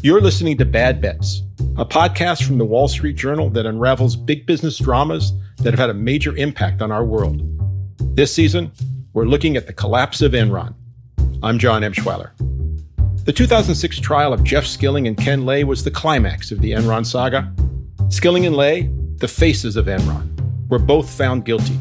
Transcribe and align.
You're 0.00 0.20
listening 0.20 0.56
to 0.58 0.64
Bad 0.64 1.00
Bets, 1.00 1.42
a 1.76 1.84
podcast 1.84 2.46
from 2.46 2.56
the 2.56 2.64
Wall 2.64 2.86
Street 2.86 3.16
Journal 3.16 3.50
that 3.50 3.66
unravels 3.66 4.14
big 4.14 4.46
business 4.46 4.78
dramas 4.78 5.32
that 5.56 5.72
have 5.72 5.80
had 5.80 5.90
a 5.90 5.94
major 5.94 6.36
impact 6.36 6.82
on 6.82 6.92
our 6.92 7.04
world. 7.04 7.42
This 8.14 8.32
season, 8.32 8.70
we're 9.12 9.24
looking 9.24 9.56
at 9.56 9.66
the 9.66 9.72
collapse 9.72 10.22
of 10.22 10.32
Enron. 10.32 10.72
I'm 11.42 11.58
John 11.58 11.82
Emshwiller. 11.82 12.30
The 13.24 13.32
2006 13.32 13.98
trial 13.98 14.32
of 14.32 14.44
Jeff 14.44 14.64
Skilling 14.64 15.08
and 15.08 15.16
Ken 15.16 15.44
Lay 15.44 15.64
was 15.64 15.82
the 15.82 15.90
climax 15.90 16.52
of 16.52 16.60
the 16.60 16.70
Enron 16.70 17.04
saga. 17.04 17.52
Skilling 18.08 18.46
and 18.46 18.54
Lay, 18.54 18.88
the 19.16 19.26
faces 19.26 19.74
of 19.74 19.86
Enron, 19.86 20.30
were 20.68 20.78
both 20.78 21.10
found 21.10 21.44
guilty. 21.44 21.76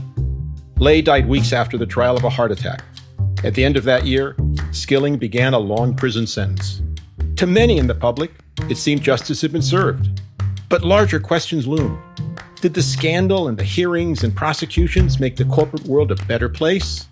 Lay 0.78 1.04
died 1.04 1.28
weeks 1.28 1.54
after 1.54 1.78
the 1.78 1.86
trial 1.86 2.18
of 2.18 2.24
a 2.24 2.32
heart 2.32 2.52
attack. 2.52 2.84
At 3.44 3.54
the 3.54 3.64
end 3.64 3.78
of 3.78 3.84
that 3.84 4.08
year, 4.08 4.36
Skilling 4.72 5.18
began 5.18 5.54
a 5.54 5.60
long 5.60 5.96
prison 5.96 6.26
sentence. 6.26 6.82
To 7.38 7.46
many 7.46 7.78
in 7.78 7.86
the 7.86 7.94
public, 7.94 8.32
it 8.68 8.78
seemed 8.78 9.04
justice 9.04 9.42
had 9.42 9.52
been 9.52 9.62
served. 9.62 10.22
But 10.70 10.84
larger 10.84 11.20
questions 11.20 11.68
loom. 11.68 12.02
Did 12.62 12.74
the 12.74 12.82
scandal 12.82 13.48
and 13.48 13.56
the 13.56 13.64
hearings 13.64 14.24
and 14.24 14.36
prosecutions 14.36 15.20
make 15.20 15.36
the 15.36 15.46
corporate 15.46 15.86
world 15.86 16.12
a 16.12 16.16
better 16.26 16.50
place? 16.50 17.06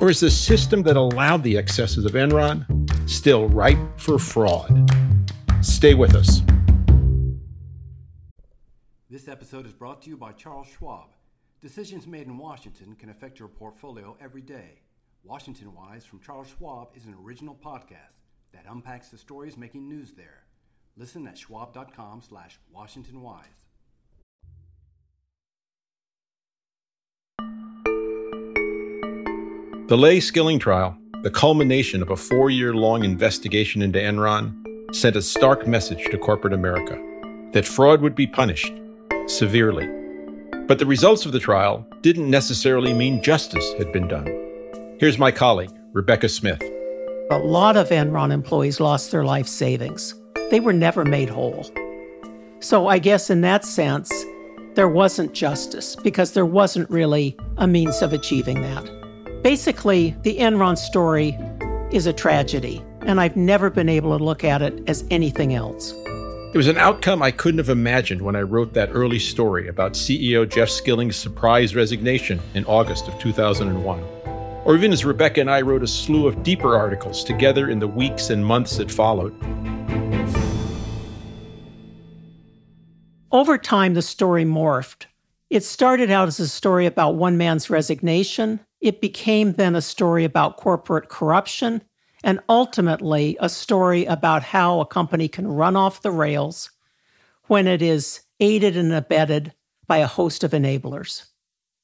Or 0.00 0.08
is 0.08 0.20
the 0.20 0.30
system 0.30 0.82
that 0.84 0.96
allowed 0.96 1.42
the 1.42 1.58
excesses 1.58 2.06
of 2.06 2.12
Enron 2.12 2.64
still 3.06 3.46
ripe 3.50 3.76
for 3.98 4.18
fraud? 4.18 4.90
Stay 5.60 5.92
with 5.92 6.14
us. 6.14 6.40
This 9.10 9.28
episode 9.28 9.66
is 9.66 9.74
brought 9.74 10.00
to 10.00 10.08
you 10.08 10.16
by 10.16 10.32
Charles 10.32 10.68
Schwab. 10.78 11.10
Decisions 11.60 12.06
made 12.06 12.26
in 12.26 12.38
Washington 12.38 12.94
can 12.94 13.10
affect 13.10 13.38
your 13.38 13.48
portfolio 13.48 14.16
every 14.18 14.40
day. 14.40 14.80
Washington 15.24 15.74
Wise 15.74 16.06
from 16.06 16.20
Charles 16.20 16.48
Schwab 16.56 16.88
is 16.96 17.04
an 17.04 17.14
original 17.22 17.54
podcast 17.54 18.18
that 18.52 18.64
unpacks 18.68 19.08
the 19.08 19.18
stories 19.18 19.56
making 19.56 19.88
news 19.88 20.12
there. 20.12 20.44
Listen 20.96 21.26
at 21.26 21.38
schwab.com 21.38 22.22
slash 22.22 22.58
washingtonwise. 22.74 23.44
The 29.88 29.96
Lay 29.96 30.20
Skilling 30.20 30.58
trial, 30.58 30.98
the 31.22 31.30
culmination 31.30 32.02
of 32.02 32.10
a 32.10 32.16
four 32.16 32.50
year 32.50 32.74
long 32.74 33.04
investigation 33.04 33.80
into 33.80 33.98
Enron, 33.98 34.54
sent 34.94 35.16
a 35.16 35.22
stark 35.22 35.66
message 35.66 36.04
to 36.10 36.18
corporate 36.18 36.52
America 36.52 37.02
that 37.52 37.66
fraud 37.66 38.02
would 38.02 38.14
be 38.14 38.26
punished 38.26 38.72
severely. 39.26 39.88
But 40.66 40.78
the 40.78 40.84
results 40.84 41.24
of 41.24 41.32
the 41.32 41.40
trial 41.40 41.86
didn't 42.02 42.28
necessarily 42.28 42.92
mean 42.92 43.22
justice 43.22 43.72
had 43.78 43.90
been 43.92 44.08
done. 44.08 44.26
Here's 45.00 45.18
my 45.18 45.30
colleague, 45.30 45.72
Rebecca 45.94 46.28
Smith. 46.28 46.62
A 47.30 47.36
lot 47.36 47.76
of 47.76 47.90
Enron 47.90 48.32
employees 48.32 48.80
lost 48.80 49.10
their 49.10 49.22
life 49.22 49.46
savings. 49.46 50.14
They 50.50 50.60
were 50.60 50.72
never 50.72 51.04
made 51.04 51.28
whole. 51.28 51.66
So 52.60 52.86
I 52.86 52.98
guess 52.98 53.28
in 53.28 53.42
that 53.42 53.66
sense, 53.66 54.10
there 54.76 54.88
wasn't 54.88 55.34
justice 55.34 55.94
because 55.94 56.32
there 56.32 56.46
wasn't 56.46 56.88
really 56.88 57.36
a 57.58 57.66
means 57.66 58.00
of 58.00 58.14
achieving 58.14 58.62
that. 58.62 59.42
Basically, 59.42 60.16
the 60.22 60.38
Enron 60.38 60.78
story 60.78 61.38
is 61.92 62.06
a 62.06 62.14
tragedy, 62.14 62.82
and 63.02 63.20
I've 63.20 63.36
never 63.36 63.68
been 63.68 63.90
able 63.90 64.16
to 64.16 64.24
look 64.24 64.42
at 64.42 64.62
it 64.62 64.88
as 64.88 65.04
anything 65.10 65.52
else. 65.52 65.92
It 66.54 66.56
was 66.56 66.66
an 66.66 66.78
outcome 66.78 67.22
I 67.22 67.30
couldn't 67.30 67.58
have 67.58 67.68
imagined 67.68 68.22
when 68.22 68.36
I 68.36 68.40
wrote 68.40 68.72
that 68.72 68.88
early 68.92 69.18
story 69.18 69.68
about 69.68 69.92
CEO 69.92 70.48
Jeff 70.48 70.70
Skilling's 70.70 71.16
surprise 71.16 71.76
resignation 71.76 72.40
in 72.54 72.64
August 72.64 73.06
of 73.06 73.18
2001 73.18 74.17
or 74.68 74.76
even 74.76 74.92
as 74.92 75.02
Rebecca 75.02 75.40
and 75.40 75.50
I 75.50 75.62
wrote 75.62 75.82
a 75.82 75.86
slew 75.86 76.26
of 76.26 76.42
deeper 76.42 76.76
articles 76.76 77.24
together 77.24 77.70
in 77.70 77.78
the 77.78 77.88
weeks 77.88 78.28
and 78.28 78.44
months 78.44 78.76
that 78.76 78.90
followed. 78.90 79.34
Over 83.32 83.56
time, 83.56 83.94
the 83.94 84.02
story 84.02 84.44
morphed. 84.44 85.06
It 85.48 85.64
started 85.64 86.10
out 86.10 86.28
as 86.28 86.38
a 86.38 86.46
story 86.46 86.84
about 86.84 87.14
one 87.14 87.38
man's 87.38 87.70
resignation. 87.70 88.60
It 88.82 89.00
became 89.00 89.54
then 89.54 89.74
a 89.74 89.80
story 89.80 90.24
about 90.24 90.58
corporate 90.58 91.08
corruption, 91.08 91.82
and 92.22 92.38
ultimately 92.46 93.38
a 93.40 93.48
story 93.48 94.04
about 94.04 94.42
how 94.42 94.80
a 94.80 94.86
company 94.86 95.28
can 95.28 95.48
run 95.48 95.76
off 95.76 96.02
the 96.02 96.10
rails 96.10 96.70
when 97.46 97.66
it 97.66 97.80
is 97.80 98.20
aided 98.38 98.76
and 98.76 98.92
abetted 98.92 99.54
by 99.86 99.96
a 99.96 100.06
host 100.06 100.44
of 100.44 100.50
enablers. 100.50 101.28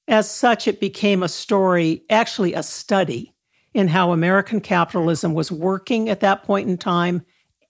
As 0.06 0.30
such, 0.30 0.68
it 0.68 0.80
became 0.80 1.22
a 1.22 1.28
story, 1.28 2.02
actually 2.10 2.54
a 2.54 2.62
study, 2.62 3.34
in 3.72 3.88
how 3.88 4.12
American 4.12 4.60
capitalism 4.60 5.34
was 5.34 5.50
working 5.50 6.08
at 6.08 6.20
that 6.20 6.44
point 6.44 6.68
in 6.68 6.76
time, 6.76 7.22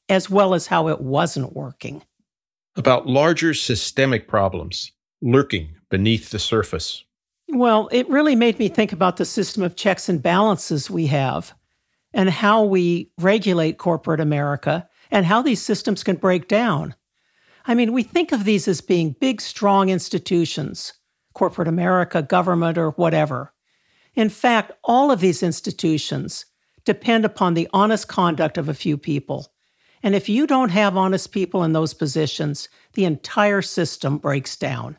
as 0.09 0.29
well 0.29 0.53
as 0.55 0.67
how 0.67 0.89
it 0.89 1.01
wasn't 1.01 1.55
working. 1.55 2.03
About 2.77 3.07
larger 3.07 3.55
systemic 3.55 4.29
problems 4.29 4.93
lurking 5.23 5.77
beneath 5.91 6.31
the 6.31 6.39
surface. 6.39 7.05
Well, 7.49 7.89
it 7.93 8.09
really 8.09 8.35
made 8.35 8.59
me 8.59 8.69
think 8.69 8.93
about 8.93 9.17
the 9.17 9.25
system 9.25 9.63
of 9.63 9.77
checks 9.77 10.09
and 10.09 10.23
balances 10.23 10.91
we 10.91 11.07
have 11.07 11.55
and 12.13 12.29
how 12.29 12.65
we 12.65 13.13
regulate 13.19 13.79
corporate 13.79 14.21
America 14.21 14.89
and 15.11 15.25
how 15.25 15.41
these 15.41 15.63
systems 15.63 16.03
can 16.03 16.17
break 16.17 16.49
down. 16.49 16.95
I 17.67 17.75
mean, 17.75 17.93
we 17.93 18.03
think 18.03 18.33
of 18.33 18.45
these 18.45 18.67
as 18.69 18.81
being 18.81 19.17
big, 19.21 19.41
strong 19.41 19.89
institutions 19.89 20.95
corporate 21.35 21.69
America, 21.69 22.23
government, 22.23 22.79
or 22.79 22.91
whatever. 22.93 23.53
In 24.15 24.29
fact, 24.29 24.73
all 24.85 25.11
of 25.11 25.21
these 25.21 25.43
institutions 25.43 26.47
depend 26.85 27.25
upon 27.25 27.55
the 27.55 27.69
honest 27.73 28.09
conduct 28.09 28.57
of 28.57 28.69
a 28.69 28.75
few 28.75 28.97
people. 28.97 29.53
And 30.03 30.15
if 30.15 30.29
you 30.29 30.47
don't 30.47 30.69
have 30.69 30.97
honest 30.97 31.33
people 31.33 31.65
in 31.65 31.73
those 31.73 31.95
positions, 31.95 32.69
the 32.93 33.05
entire 33.05 33.63
system 33.63 34.19
breaks 34.19 34.55
down. 34.55 34.99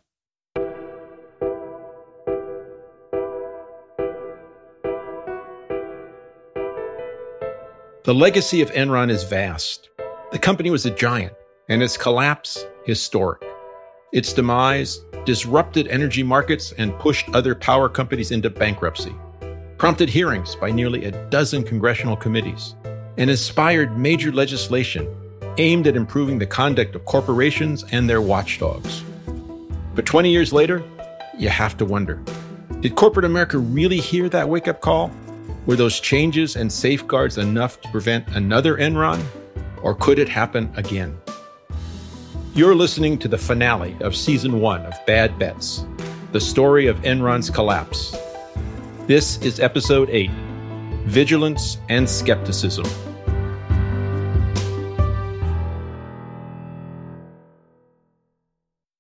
The 8.04 8.14
legacy 8.14 8.62
of 8.62 8.72
Enron 8.72 9.10
is 9.10 9.24
vast. 9.24 9.90
The 10.32 10.40
company 10.40 10.70
was 10.70 10.86
a 10.86 10.92
giant, 10.92 11.34
and 11.70 11.82
its 11.82 11.98
collapse 11.98 12.66
historic. 12.86 13.45
Its 14.16 14.32
demise 14.32 15.02
disrupted 15.26 15.90
energy 15.90 16.24
markets 16.24 16.74
and 16.78 16.98
pushed 17.00 17.28
other 17.36 17.54
power 17.54 17.90
companies 17.90 18.32
into 18.32 18.50
bankruptcy, 18.50 19.14
prompted 19.78 20.08
hearings 20.08 20.56
by 20.56 20.72
nearly 20.72 21.04
a 21.04 21.30
dozen 21.30 21.66
congressional 21.66 22.16
committees, 22.16 22.76
and 23.18 23.30
inspired 23.30 23.98
major 23.98 24.32
legislation 24.32 25.14
aimed 25.58 25.86
at 25.86 25.98
improving 25.98 26.40
the 26.40 26.46
conduct 26.46 26.96
of 26.96 27.04
corporations 27.04 27.84
and 27.92 28.10
their 28.10 28.22
watchdogs. 28.22 29.04
But 29.96 30.06
20 30.06 30.32
years 30.32 30.54
later, 30.54 30.82
you 31.38 31.50
have 31.50 31.76
to 31.76 31.84
wonder 31.84 32.24
did 32.80 32.96
corporate 32.96 33.26
America 33.26 33.58
really 33.58 34.00
hear 34.00 34.30
that 34.30 34.48
wake 34.48 34.70
up 34.70 34.80
call? 34.80 35.12
Were 35.66 35.76
those 35.76 36.00
changes 36.00 36.56
and 36.56 36.72
safeguards 36.72 37.38
enough 37.38 37.82
to 37.82 37.90
prevent 37.90 38.30
another 38.30 38.78
Enron? 38.78 39.22
Or 39.82 39.94
could 39.94 40.20
it 40.20 40.30
happen 40.30 40.72
again? 40.78 41.20
You're 42.56 42.74
listening 42.74 43.18
to 43.18 43.28
the 43.28 43.38
finale 43.38 43.98
of 44.00 44.16
season 44.16 44.62
one 44.62 44.86
of 44.86 44.94
Bad 45.06 45.38
Bets, 45.38 45.86
the 46.32 46.40
story 46.40 46.88
of 46.88 46.96
Enron's 47.04 47.50
collapse. 47.50 48.16
This 49.08 49.38
is 49.40 49.60
episode 49.60 50.10
eight 50.10 50.32
Vigilance 51.04 51.80
and 51.90 52.10
Skepticism. 52.10 52.86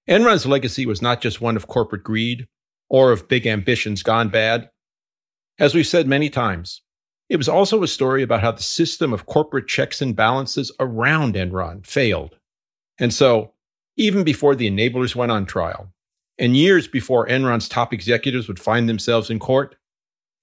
Enron's 0.05 0.45
legacy 0.45 0.85
was 0.85 1.01
not 1.01 1.21
just 1.21 1.39
one 1.39 1.55
of 1.55 1.67
corporate 1.67 2.03
greed 2.03 2.49
or 2.89 3.13
of 3.13 3.29
big 3.29 3.47
ambitions 3.47 4.03
gone 4.03 4.27
bad. 4.27 4.69
As 5.59 5.73
we've 5.73 5.87
said 5.87 6.09
many 6.09 6.29
times, 6.29 6.81
it 7.29 7.37
was 7.37 7.47
also 7.47 7.83
a 7.83 7.87
story 7.87 8.21
about 8.21 8.41
how 8.41 8.51
the 8.51 8.61
system 8.61 9.13
of 9.13 9.25
corporate 9.25 9.67
checks 9.69 10.01
and 10.01 10.13
balances 10.13 10.73
around 10.77 11.35
Enron 11.35 11.87
failed 11.87 12.35
and 12.99 13.13
so, 13.13 13.51
even 13.97 14.23
before 14.23 14.55
the 14.55 14.69
enablers 14.69 15.15
went 15.15 15.31
on 15.31 15.45
trial, 15.45 15.91
and 16.37 16.55
years 16.55 16.87
before 16.87 17.27
Enron's 17.27 17.69
top 17.69 17.93
executives 17.93 18.47
would 18.47 18.59
find 18.59 18.87
themselves 18.87 19.29
in 19.29 19.39
court, 19.39 19.75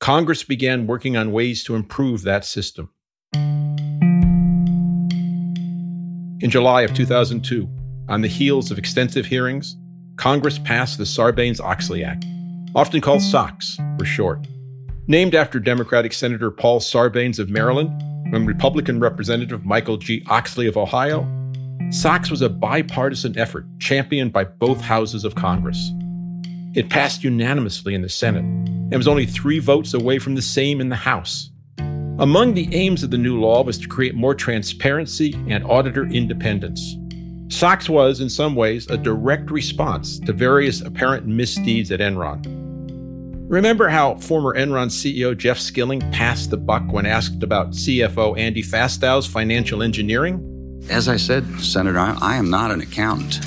Congress 0.00 0.42
began 0.42 0.86
working 0.86 1.16
on 1.16 1.32
ways 1.32 1.62
to 1.64 1.74
improve 1.74 2.22
that 2.22 2.44
system. 2.44 2.90
In 6.42 6.50
July 6.50 6.82
of 6.82 6.92
2002, 6.92 7.68
on 8.08 8.20
the 8.20 8.28
heels 8.28 8.70
of 8.70 8.78
extensive 8.78 9.26
hearings, 9.26 9.76
Congress 10.16 10.58
passed 10.58 10.98
the 10.98 11.04
Sarbanes 11.04 11.60
Oxley 11.60 12.04
Act, 12.04 12.24
often 12.74 13.00
called 13.00 13.22
SOX 13.22 13.78
for 13.98 14.04
short. 14.04 14.46
Named 15.06 15.34
after 15.34 15.58
Democratic 15.60 16.12
Senator 16.12 16.50
Paul 16.50 16.80
Sarbanes 16.80 17.38
of 17.38 17.48
Maryland 17.48 17.90
and 18.34 18.46
Republican 18.46 18.98
Representative 18.98 19.64
Michael 19.64 19.96
G. 19.96 20.24
Oxley 20.28 20.66
of 20.66 20.76
Ohio, 20.76 21.22
SOX 21.92 22.30
was 22.30 22.40
a 22.40 22.48
bipartisan 22.48 23.36
effort 23.38 23.66
championed 23.78 24.32
by 24.32 24.44
both 24.44 24.80
houses 24.80 25.26
of 25.26 25.34
Congress. 25.34 25.92
It 26.74 26.88
passed 26.88 27.22
unanimously 27.22 27.94
in 27.94 28.00
the 28.00 28.08
Senate 28.08 28.44
and 28.44 28.96
was 28.96 29.06
only 29.06 29.26
three 29.26 29.58
votes 29.58 29.92
away 29.92 30.18
from 30.18 30.34
the 30.34 30.40
same 30.40 30.80
in 30.80 30.88
the 30.88 30.96
House. 30.96 31.50
Among 32.18 32.54
the 32.54 32.74
aims 32.74 33.02
of 33.02 33.10
the 33.10 33.18
new 33.18 33.38
law 33.38 33.62
was 33.62 33.76
to 33.76 33.88
create 33.88 34.14
more 34.14 34.34
transparency 34.34 35.34
and 35.50 35.64
auditor 35.64 36.06
independence. 36.06 36.96
SOX 37.48 37.90
was, 37.90 38.22
in 38.22 38.30
some 38.30 38.54
ways, 38.54 38.88
a 38.88 38.96
direct 38.96 39.50
response 39.50 40.18
to 40.20 40.32
various 40.32 40.80
apparent 40.80 41.26
misdeeds 41.26 41.92
at 41.92 42.00
Enron. 42.00 42.42
Remember 43.50 43.88
how 43.88 44.14
former 44.14 44.54
Enron 44.54 44.86
CEO 44.86 45.36
Jeff 45.36 45.58
Skilling 45.58 46.00
passed 46.10 46.48
the 46.48 46.56
buck 46.56 46.90
when 46.90 47.04
asked 47.04 47.42
about 47.42 47.72
CFO 47.72 48.38
Andy 48.38 48.62
Fastow's 48.62 49.26
financial 49.26 49.82
engineering? 49.82 50.51
As 50.90 51.08
I 51.08 51.16
said, 51.16 51.44
Senator, 51.60 51.98
I 51.98 52.36
am 52.36 52.50
not 52.50 52.70
an 52.70 52.80
accountant. 52.80 53.40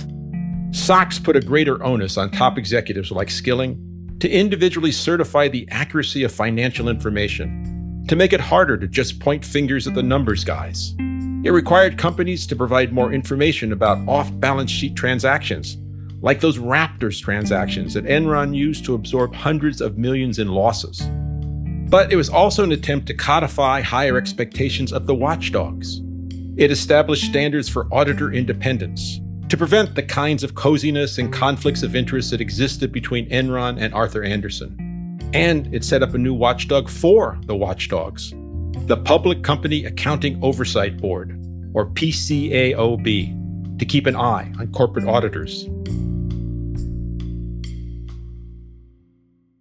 SOX 0.76 1.20
put 1.20 1.36
a 1.36 1.42
greater 1.42 1.84
onus 1.84 2.18
on 2.18 2.32
top 2.32 2.58
executives 2.58 3.12
like 3.12 3.30
Skilling 3.30 4.18
to 4.20 4.30
individually 4.30 4.92
certify 4.92 5.48
the 5.48 5.68
accuracy 5.70 6.24
of 6.24 6.32
financial 6.32 6.88
information, 6.88 8.06
to 8.08 8.16
make 8.16 8.34
it 8.34 8.40
harder 8.40 8.78
to 8.78 8.88
just 8.88 9.20
point 9.20 9.44
fingers 9.44 9.88
at 9.88 9.94
the 9.94 10.04
numbers 10.04 10.44
guys. 10.44 10.96
It 11.44 11.52
required 11.52 11.98
companies 11.98 12.48
to 12.48 12.56
provide 12.56 12.94
more 12.94 13.14
information 13.14 13.72
about 13.72 14.08
off 14.08 14.32
balance 14.40 14.72
sheet 14.72 14.96
transactions, 14.96 15.78
like 16.22 16.40
those 16.40 16.58
Raptors 16.58 17.22
transactions 17.22 17.94
that 17.94 18.06
Enron 18.06 18.56
used 18.56 18.86
to 18.86 18.96
absorb 18.96 19.36
hundreds 19.36 19.82
of 19.82 19.98
millions 19.98 20.40
in 20.40 20.48
losses. 20.48 21.02
But 21.90 22.12
it 22.12 22.16
was 22.16 22.30
also 22.30 22.64
an 22.64 22.72
attempt 22.72 23.06
to 23.08 23.14
codify 23.14 23.82
higher 23.82 24.18
expectations 24.18 24.92
of 24.92 25.06
the 25.06 25.14
watchdogs. 25.14 26.02
It 26.58 26.72
established 26.72 27.26
standards 27.26 27.68
for 27.68 27.86
auditor 27.94 28.32
independence 28.32 29.20
to 29.50 29.58
prevent 29.58 29.94
the 29.94 30.04
kinds 30.04 30.42
of 30.42 30.56
coziness 30.56 31.18
and 31.18 31.32
conflicts 31.32 31.84
of 31.84 31.98
interest 31.98 32.32
that 32.32 32.40
existed 32.40 32.94
between 32.94 33.30
Enron 33.30 33.78
and 33.78 33.94
Arthur 33.94 34.24
Andersen. 34.24 35.20
And 35.34 35.74
it 35.76 35.84
set 35.84 36.02
up 36.02 36.14
a 36.14 36.18
new 36.18 36.34
watchdog 36.34 36.88
for 36.88 37.38
the 37.46 37.56
watchdogs 37.58 38.34
the 38.88 38.96
Public 38.96 39.44
Company 39.44 39.84
Accounting 39.84 40.40
Oversight 40.44 40.98
Board, 40.98 41.32
or 41.74 41.88
PCAOB, 41.88 43.78
to 43.80 43.86
keep 43.86 44.06
an 44.06 44.16
eye 44.16 44.54
on 44.60 44.72
corporate 44.72 45.08
auditors. 45.08 45.64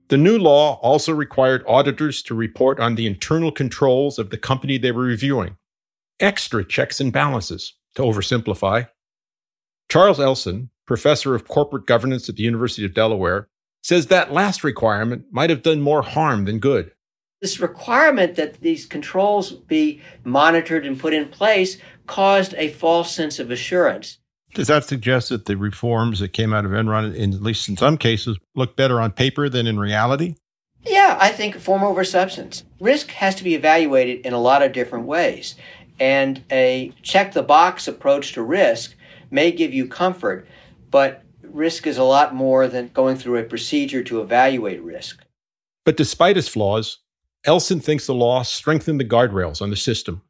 The 0.09 0.19
new 0.19 0.39
law 0.39 0.75
also 0.83 1.13
required 1.13 1.65
auditors 1.67 2.23
to 2.25 2.35
report 2.35 2.79
on 2.79 2.95
the 2.95 3.07
internal 3.07 3.51
controls 3.51 4.19
of 4.19 4.31
the 4.31 4.37
company 4.37 4.77
they 4.79 4.93
were 4.93 5.03
reviewing, 5.03 5.57
extra 6.21 6.65
checks 6.65 7.01
and 7.01 7.13
balances, 7.13 7.75
to 7.95 8.03
oversimplify. 8.03 8.89
Charles 9.89 10.21
Elson, 10.21 10.71
professor 10.87 11.35
of 11.35 11.49
corporate 11.49 11.87
governance 11.87 12.29
at 12.29 12.37
the 12.37 12.43
University 12.43 12.85
of 12.85 12.95
Delaware, 12.95 13.49
says 13.83 14.07
that 14.07 14.33
last 14.33 14.65
requirement 14.65 15.27
might 15.31 15.51
have 15.51 15.63
done 15.63 15.81
more 15.81 16.03
harm 16.03 16.45
than 16.47 16.59
good. 16.59 16.91
This 17.41 17.61
requirement 17.61 18.37
that 18.37 18.61
these 18.63 18.87
controls 18.87 19.53
be 19.53 20.01
monitored 20.25 20.87
and 20.87 20.99
put 20.99 21.13
in 21.13 21.29
place 21.29 21.77
caused 22.07 22.55
a 22.55 22.71
false 22.71 23.15
sense 23.15 23.39
of 23.39 23.51
assurance. 23.51 24.19
Does 24.55 24.69
that 24.69 24.85
suggest 24.85 25.29
that 25.29 25.47
the 25.47 25.57
reforms 25.57 26.21
that 26.21 26.33
came 26.33 26.55
out 26.55 26.65
of 26.65 26.71
Enron, 26.71 27.15
in, 27.15 27.35
at 27.35 27.43
least 27.43 27.69
in 27.69 27.77
some 27.77 27.99
cases, 27.99 28.39
look 28.55 28.77
better 28.77 29.01
on 29.01 29.13
paper 29.13 29.49
than 29.49 29.67
in 29.67 29.79
reality? 29.79 30.37
Yeah, 30.85 31.19
I 31.21 31.31
think 31.31 31.57
form 31.57 31.83
over 31.83 32.05
substance. 32.05 32.65
Risk 32.81 33.11
has 33.11 33.35
to 33.37 33.45
be 33.45 33.55
evaluated 33.55 34.25
in 34.25 34.33
a 34.33 34.41
lot 34.41 34.63
of 34.63 34.73
different 34.73 35.07
ways. 35.07 35.57
And 36.01 36.43
a 36.51 36.93
check 37.03 37.33
the 37.33 37.43
box 37.43 37.87
approach 37.87 38.33
to 38.33 38.43
risk 38.43 38.95
may 39.31 39.53
give 39.53 39.73
you 39.73 39.87
comfort, 39.87 40.47
but 40.91 41.23
risk 41.43 41.87
is 41.87 41.99
a 41.99 42.05
lot 42.05 42.35
more 42.35 42.67
than 42.67 42.89
going 42.89 43.17
through 43.17 43.39
a 43.39 43.45
procedure 43.45 44.03
to 44.05 44.21
evaluate 44.21 44.83
risk. 44.83 45.25
But 45.85 45.97
despite 45.97 46.37
its 46.37 46.49
flaws, 46.49 46.99
Elson 47.45 47.81
thinks 47.81 48.07
the 48.07 48.15
law 48.15 48.43
strengthened 48.43 48.99
the 48.99 49.05
guardrails 49.05 49.61
on 49.61 49.71
the 49.71 49.77
system. 49.77 50.23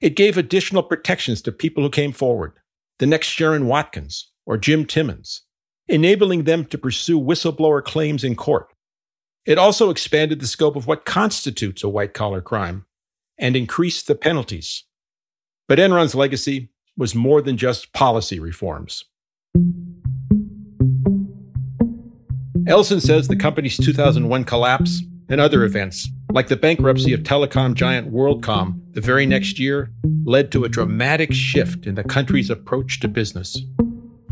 It 0.00 0.16
gave 0.16 0.36
additional 0.36 0.82
protections 0.82 1.42
to 1.42 1.52
people 1.52 1.82
who 1.82 1.90
came 1.90 2.12
forward, 2.12 2.52
the 2.98 3.06
next 3.06 3.28
Sherron 3.28 3.64
Watkins 3.64 4.30
or 4.46 4.56
Jim 4.56 4.84
Timmons, 4.84 5.42
enabling 5.88 6.44
them 6.44 6.64
to 6.66 6.78
pursue 6.78 7.20
whistleblower 7.20 7.84
claims 7.84 8.24
in 8.24 8.34
court. 8.34 8.68
It 9.46 9.58
also 9.58 9.90
expanded 9.90 10.40
the 10.40 10.46
scope 10.46 10.76
of 10.76 10.86
what 10.86 11.04
constitutes 11.04 11.82
a 11.82 11.88
white 11.88 12.14
collar 12.14 12.40
crime 12.40 12.86
and 13.38 13.56
increased 13.56 14.06
the 14.06 14.14
penalties. 14.14 14.84
But 15.70 15.78
Enron's 15.78 16.16
legacy 16.16 16.68
was 16.96 17.14
more 17.14 17.40
than 17.40 17.56
just 17.56 17.92
policy 17.92 18.40
reforms. 18.40 19.04
Elson 22.66 23.00
says 23.00 23.28
the 23.28 23.36
company's 23.36 23.76
2001 23.76 24.42
collapse 24.42 25.00
and 25.28 25.40
other 25.40 25.62
events, 25.62 26.08
like 26.32 26.48
the 26.48 26.56
bankruptcy 26.56 27.12
of 27.12 27.20
telecom 27.20 27.74
giant 27.74 28.12
WorldCom 28.12 28.80
the 28.94 29.00
very 29.00 29.26
next 29.26 29.60
year, 29.60 29.92
led 30.24 30.50
to 30.50 30.64
a 30.64 30.68
dramatic 30.68 31.32
shift 31.32 31.86
in 31.86 31.94
the 31.94 32.02
country's 32.02 32.50
approach 32.50 32.98
to 32.98 33.06
business. 33.06 33.56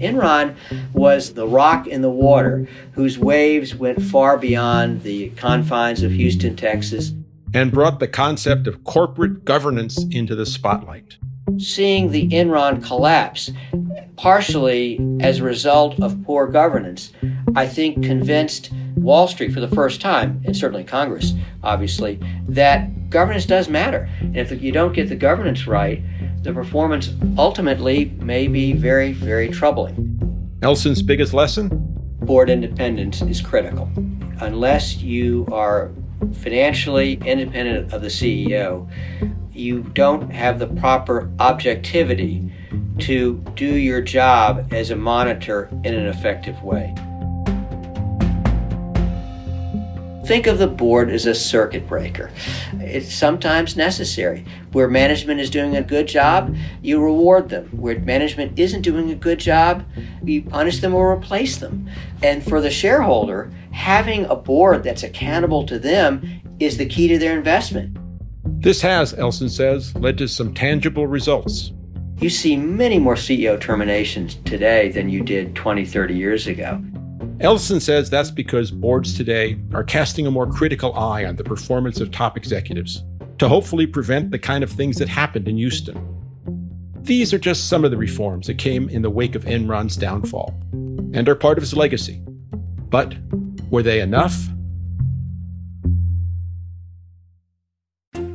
Enron 0.01 0.57
was 0.93 1.35
the 1.35 1.47
rock 1.47 1.87
in 1.87 2.03
the 2.03 2.11
water 2.11 2.67
whose 2.95 3.17
waves 3.17 3.77
went 3.77 4.03
far 4.03 4.39
beyond 4.39 5.05
the 5.05 5.31
confines 5.37 6.03
of 6.03 6.11
Houston, 6.11 6.57
Texas, 6.57 7.13
and 7.55 7.71
brought 7.71 8.01
the 8.01 8.09
concept 8.09 8.67
of 8.67 8.83
corporate 8.83 9.45
governance 9.45 10.05
into 10.11 10.35
the 10.35 10.45
spotlight. 10.45 11.17
Seeing 11.57 12.11
the 12.11 12.29
Enron 12.29 12.85
collapse, 12.85 13.51
partially 14.17 15.01
as 15.21 15.39
a 15.39 15.45
result 15.45 15.99
of 16.01 16.23
poor 16.25 16.47
governance, 16.47 17.13
I 17.57 17.67
think 17.67 18.05
convinced 18.05 18.71
Wall 18.97 19.29
Street 19.29 19.53
for 19.53 19.61
the 19.61 19.69
first 19.69 20.01
time, 20.01 20.43
and 20.45 20.57
certainly 20.57 20.85
Congress, 20.85 21.33
obviously, 21.63 22.21
that 22.49 23.11
governance 23.11 23.47
does 23.47 23.69
matter. 23.69 24.09
And 24.21 24.37
if 24.37 24.63
you 24.63 24.73
don't 24.73 24.93
get 24.93 25.09
the 25.09 25.17
governance 25.17 25.67
right, 25.67 26.03
the 26.43 26.53
performance 26.53 27.13
ultimately 27.37 28.07
may 28.21 28.47
be 28.47 28.73
very, 28.73 29.13
very 29.13 29.49
troubling. 29.49 30.59
Elson's 30.63 31.03
biggest 31.03 31.33
lesson? 31.33 31.71
Board 32.21 32.51
independence 32.51 33.23
is 33.23 33.41
critical. 33.41 33.91
Unless 34.41 34.99
you 34.99 35.47
are 35.51 35.91
financially 36.43 37.15
independent 37.25 37.93
of 37.93 38.03
the 38.03 38.09
CEO, 38.09 38.89
you 39.59 39.83
don't 39.83 40.31
have 40.31 40.59
the 40.59 40.67
proper 40.67 41.31
objectivity 41.41 42.51
to 43.01 43.35
do 43.55 43.77
your 43.77 44.01
job 44.01 44.73
as 44.73 44.91
a 44.91 44.97
monitor 44.97 45.69
in 45.85 45.95
an 45.95 46.07
effective 46.07 46.63
way. 46.63 46.95
Think 50.29 50.47
of 50.47 50.59
the 50.59 50.67
board 50.67 51.09
as 51.09 51.25
a 51.25 51.35
circuit 51.35 51.89
breaker. 51.89 52.31
It's 52.75 53.15
sometimes 53.15 53.77
necessary. 53.77 54.45
Where 54.73 54.87
management 54.87 55.41
is 55.41 55.49
doing 55.49 55.75
a 55.75 55.83
good 55.83 56.07
job, 56.07 56.55
you 56.83 57.03
reward 57.03 57.49
them. 57.49 57.69
Where 57.69 57.99
management 57.99 58.59
isn't 58.59 58.83
doing 58.83 59.11
a 59.11 59.15
good 59.15 59.41
job, 59.41 59.87
you 60.23 60.43
punish 60.43 60.81
them 60.81 60.95
or 60.95 61.11
replace 61.11 61.57
them. 61.57 61.89
And 62.23 62.45
for 62.45 62.61
the 62.61 62.71
shareholder, 62.71 63.51
having 63.71 64.27
a 64.27 64.37
board 64.37 64.85
that's 64.85 65.03
accountable 65.03 65.65
to 65.65 65.79
them 65.79 66.43
is 66.61 66.77
the 66.77 66.85
key 66.85 67.09
to 67.09 67.19
their 67.19 67.35
investment. 67.35 67.97
This 68.61 68.81
has, 68.81 69.15
Elson 69.15 69.49
says, 69.49 69.95
led 69.95 70.19
to 70.19 70.27
some 70.27 70.53
tangible 70.53 71.07
results. 71.07 71.73
You 72.19 72.29
see 72.29 72.57
many 72.57 72.99
more 72.99 73.15
CEO 73.15 73.61
terminations 73.61 74.35
today 74.45 74.91
than 74.91 75.09
you 75.09 75.23
did 75.23 75.55
20, 75.55 75.85
30 75.85 76.17
years 76.17 76.49
ago. 76.49 76.83
Elson 77.39 77.79
says 77.79 78.11
that's 78.11 78.33
because 78.33 78.73
boards 78.73 79.17
today 79.17 79.57
are 79.73 79.85
casting 79.85 80.27
a 80.27 80.31
more 80.33 80.49
critical 80.49 80.93
eye 80.95 81.25
on 81.25 81.37
the 81.37 81.45
performance 81.45 82.01
of 82.01 82.11
top 82.11 82.37
executives 82.37 83.05
to 83.39 83.49
hopefully 83.49 83.87
prevent 83.87 84.33
the 84.33 84.39
kind 84.41 84.65
of 84.65 84.73
things 84.73 84.97
that 84.97 85.09
happened 85.09 85.47
in 85.47 85.57
Houston. 85.57 85.97
These 86.97 87.33
are 87.33 87.39
just 87.39 87.69
some 87.69 87.85
of 87.85 87.93
the 87.93 87.97
reforms 87.97 88.49
that 88.49 88.59
came 88.59 88.89
in 88.89 89.03
the 89.03 89.11
wake 89.11 89.37
of 89.37 89.45
Enron's 89.45 89.97
downfall 89.97 90.53
and 91.15 91.29
are 91.29 91.37
part 91.37 91.59
of 91.59 91.63
his 91.63 91.75
legacy. 91.75 92.21
But 92.91 93.15
were 93.71 93.85
they 93.85 94.01
enough? 94.01 94.49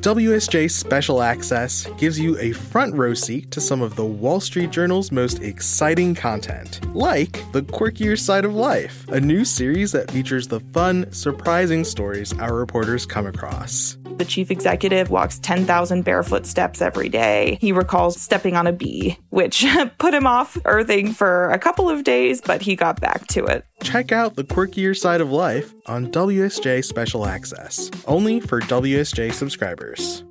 WSJ 0.03 0.69
Special 0.69 1.21
Access 1.21 1.85
gives 1.97 2.19
you 2.19 2.37
a 2.37 2.51
front 2.51 2.93
row 2.93 3.13
seat 3.13 3.49
to 3.51 3.61
some 3.61 3.81
of 3.81 3.95
the 3.95 4.03
Wall 4.03 4.41
Street 4.41 4.69
Journal's 4.69 5.13
most 5.13 5.41
exciting 5.41 6.13
content, 6.13 6.81
like 6.93 7.41
The 7.53 7.61
Quirkier 7.61 8.19
Side 8.19 8.43
of 8.43 8.53
Life, 8.53 9.07
a 9.07 9.21
new 9.21 9.45
series 9.45 9.93
that 9.93 10.11
features 10.11 10.49
the 10.49 10.59
fun, 10.59 11.09
surprising 11.13 11.85
stories 11.85 12.37
our 12.37 12.53
reporters 12.53 13.05
come 13.05 13.27
across. 13.27 13.95
The 14.17 14.25
chief 14.25 14.51
executive 14.51 15.09
walks 15.09 15.39
10,000 15.39 16.03
barefoot 16.03 16.45
steps 16.45 16.81
every 16.81 17.09
day. 17.09 17.57
He 17.59 17.71
recalls 17.71 18.19
stepping 18.21 18.55
on 18.55 18.67
a 18.67 18.71
bee, 18.71 19.17
which 19.29 19.65
put 19.97 20.13
him 20.13 20.27
off 20.27 20.55
earthing 20.65 21.13
for 21.13 21.49
a 21.49 21.57
couple 21.57 21.89
of 21.89 22.03
days, 22.03 22.39
but 22.39 22.61
he 22.61 22.75
got 22.75 23.01
back 23.01 23.25
to 23.27 23.43
it. 23.45 23.65
Check 23.81 24.11
out 24.11 24.35
The 24.35 24.43
Quirkier 24.43 24.95
Side 24.95 25.19
of 25.19 25.31
Life 25.31 25.73
on 25.87 26.11
WSJ 26.11 26.85
Special 26.85 27.25
Access, 27.25 27.89
only 28.05 28.39
for 28.39 28.61
WSJ 28.61 29.33
subscribers. 29.33 30.23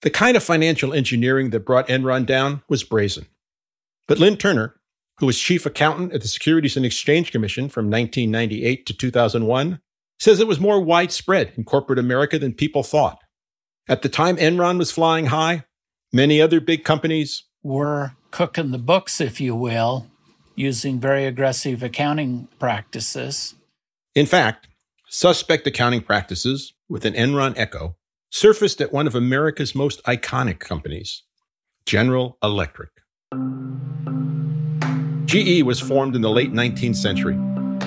The 0.00 0.10
kind 0.10 0.36
of 0.36 0.42
financial 0.42 0.94
engineering 0.94 1.50
that 1.50 1.66
brought 1.66 1.88
Enron 1.88 2.24
down 2.24 2.62
was 2.68 2.82
brazen. 2.82 3.26
But 4.08 4.18
Lynn 4.18 4.36
Turner, 4.36 4.74
who 5.18 5.26
was 5.26 5.38
chief 5.38 5.66
accountant 5.66 6.12
at 6.12 6.22
the 6.22 6.28
Securities 6.28 6.76
and 6.76 6.86
Exchange 6.86 7.30
Commission 7.30 7.68
from 7.68 7.90
1998 7.90 8.86
to 8.86 8.94
2001, 8.94 9.80
says 10.18 10.40
it 10.40 10.46
was 10.46 10.60
more 10.60 10.80
widespread 10.80 11.52
in 11.56 11.64
corporate 11.64 11.98
America 11.98 12.38
than 12.38 12.52
people 12.52 12.82
thought. 12.82 13.18
At 13.88 14.02
the 14.02 14.08
time 14.08 14.36
Enron 14.36 14.78
was 14.78 14.90
flying 14.90 15.26
high, 15.26 15.64
many 16.12 16.40
other 16.40 16.60
big 16.60 16.84
companies 16.84 17.44
were 17.62 18.12
cooking 18.30 18.70
the 18.70 18.78
books, 18.78 19.20
if 19.20 19.40
you 19.40 19.54
will, 19.54 20.06
using 20.54 20.98
very 20.98 21.24
aggressive 21.26 21.82
accounting 21.82 22.48
practices. 22.58 23.54
In 24.14 24.26
fact, 24.26 24.68
suspect 25.08 25.66
accounting 25.66 26.00
practices 26.00 26.74
with 26.88 27.04
an 27.04 27.14
Enron 27.14 27.54
echo 27.56 27.96
surfaced 28.30 28.80
at 28.80 28.92
one 28.92 29.06
of 29.06 29.14
America's 29.14 29.74
most 29.74 30.02
iconic 30.04 30.58
companies, 30.58 31.22
General 31.86 32.36
Electric. 32.42 32.90
GE 35.26 35.62
was 35.62 35.80
formed 35.80 36.14
in 36.14 36.22
the 36.22 36.30
late 36.30 36.52
19th 36.52 36.96
century. 36.96 37.38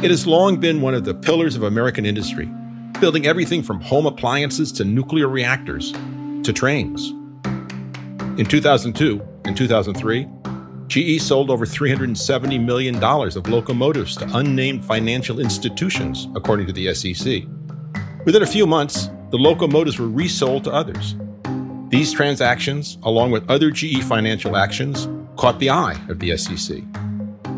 It 0.02 0.12
has 0.12 0.26
long 0.26 0.62
been 0.62 0.80
one 0.80 0.94
of 0.94 1.04
the 1.04 1.14
pillars 1.14 1.58
of 1.58 1.64
American 1.64 2.06
industry, 2.06 2.50
building 3.02 3.28
everything 3.28 3.62
from 3.62 3.82
home 3.82 4.06
appliances 4.06 4.72
to 4.74 4.86
nuclear 4.86 5.28
reactors 5.28 5.92
to 5.92 6.54
trains. 6.54 7.10
In 8.40 8.46
2002 8.46 9.22
and 9.44 9.58
2003, 9.58 10.26
GE 10.88 11.22
sold 11.22 11.52
over 11.52 11.66
$370 11.66 12.64
million 12.64 13.04
of 13.04 13.50
locomotives 13.50 14.16
to 14.16 14.38
unnamed 14.38 14.86
financial 14.86 15.42
institutions, 15.42 16.30
according 16.34 16.68
to 16.68 16.72
the 16.72 16.94
SEC. 16.94 17.44
Within 18.26 18.44
a 18.44 18.48
few 18.48 18.66
months, 18.66 19.10
the 19.32 19.38
locomotives 19.38 20.00
were 20.00 20.08
resold 20.08 20.64
to 20.64 20.72
others. 20.72 21.16
These 21.90 22.14
transactions, 22.14 22.98
along 23.04 23.32
with 23.32 23.50
other 23.50 23.70
GE 23.70 24.02
financial 24.04 24.56
actions, 24.56 25.10
caught 25.36 25.60
the 25.60 25.72
eye 25.72 26.00
of 26.08 26.20
the 26.20 26.38
SEC. 26.38 26.78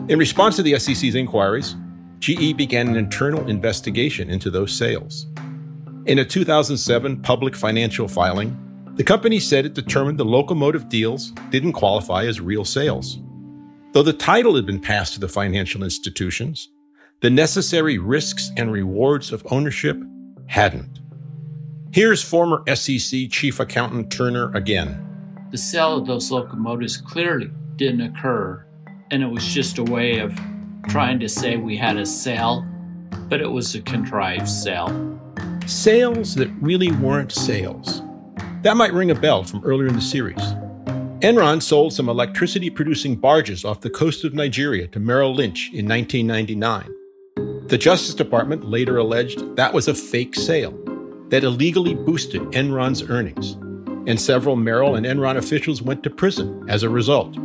In 0.08 0.18
response 0.18 0.56
to 0.56 0.64
the 0.64 0.80
SEC's 0.80 1.14
inquiries, 1.14 1.76
GE 2.22 2.56
began 2.56 2.88
an 2.88 2.98
internal 2.98 3.50
investigation 3.50 4.30
into 4.30 4.52
those 4.52 4.72
sales. 4.72 5.26
In 6.06 6.20
a 6.20 6.26
2007 6.26 7.20
public 7.24 7.56
financial 7.56 8.08
filing, 8.08 8.56
the 8.96 9.04
company 9.04 9.40
said 9.40 9.66
it 9.66 9.74
determined 9.74 10.20
the 10.20 10.24
locomotive 10.24 10.88
deals 10.88 11.32
didn't 11.50 11.74
qualify 11.74 12.26
as 12.26 12.40
real 12.40 12.64
sales. 12.64 13.18
Though 13.94 14.04
the 14.04 14.14
title 14.14 14.56
had 14.56 14.68
been 14.68 14.80
passed 14.80 15.16
to 15.16 15.20
the 15.20 15.28
financial 15.28 15.84
institutions, 15.84 16.70
the 17.22 17.32
necessary 17.32 17.98
risks 17.98 18.52
and 18.56 18.72
rewards 18.72 19.34
of 19.34 19.46
ownership 19.50 20.00
hadn't. 20.46 21.00
Here's 21.92 22.24
former 22.24 22.64
SEC 22.76 23.32
Chief 23.32 23.60
Accountant 23.60 24.12
Turner 24.12 24.54
again. 24.54 25.08
The 25.50 25.58
sale 25.58 25.98
of 25.98 26.06
those 26.06 26.30
locomotives 26.30 26.98
clearly 26.98 27.50
didn't 27.78 28.02
occur, 28.02 28.64
and 29.10 29.24
it 29.24 29.28
was 29.32 29.44
just 29.44 29.80
a 29.80 29.84
way 29.84 30.20
of 30.20 30.38
trying 30.88 31.20
to 31.20 31.30
say 31.30 31.58
we 31.58 31.78
had 31.78 31.98
a 31.98 32.06
sale, 32.06 32.66
but 33.30 33.42
it 33.42 33.52
was 33.52 33.76
a 33.76 33.82
contrived 33.82 34.48
sale. 34.48 35.20
Sales 35.66 36.36
that 36.36 36.50
really 36.60 36.92
weren't 36.92 37.32
sales. 37.32 38.02
That 38.64 38.78
might 38.78 38.94
ring 38.94 39.12
a 39.12 39.16
bell 39.16 39.44
from 39.44 39.64
earlier 39.64 39.88
in 39.88 39.96
the 39.96 40.02
series. 40.02 40.42
Enron 41.22 41.62
sold 41.62 41.94
some 41.94 42.10
electricity 42.10 42.70
producing 42.70 43.16
barges 43.16 43.64
off 43.64 43.82
the 43.82 43.90
coast 43.90 44.24
of 44.24 44.34
Nigeria 44.34 44.88
to 44.88 45.00
Merrill 45.00 45.36
Lynch 45.36 45.70
in 45.74 45.88
1999. 45.88 47.68
The 47.68 47.78
Justice 47.78 48.16
Department 48.16 48.66
later 48.66 48.98
alleged 48.98 49.56
that 49.56 49.74
was 49.74 49.88
a 49.88 49.94
fake 49.94 50.36
sale 50.36 50.78
that 51.30 51.44
illegally 51.44 51.96
boosted 51.96 52.42
Enron's 52.52 53.04
earnings, 53.04 53.54
and 54.08 54.20
several 54.20 54.56
Merrill 54.56 54.96
and 54.96 55.06
Enron 55.06 55.38
officials 55.38 55.82
went 55.82 56.04
to 56.04 56.10
prison 56.10 56.66
as 56.68 56.84
a 56.84 56.90
result. 56.90 57.38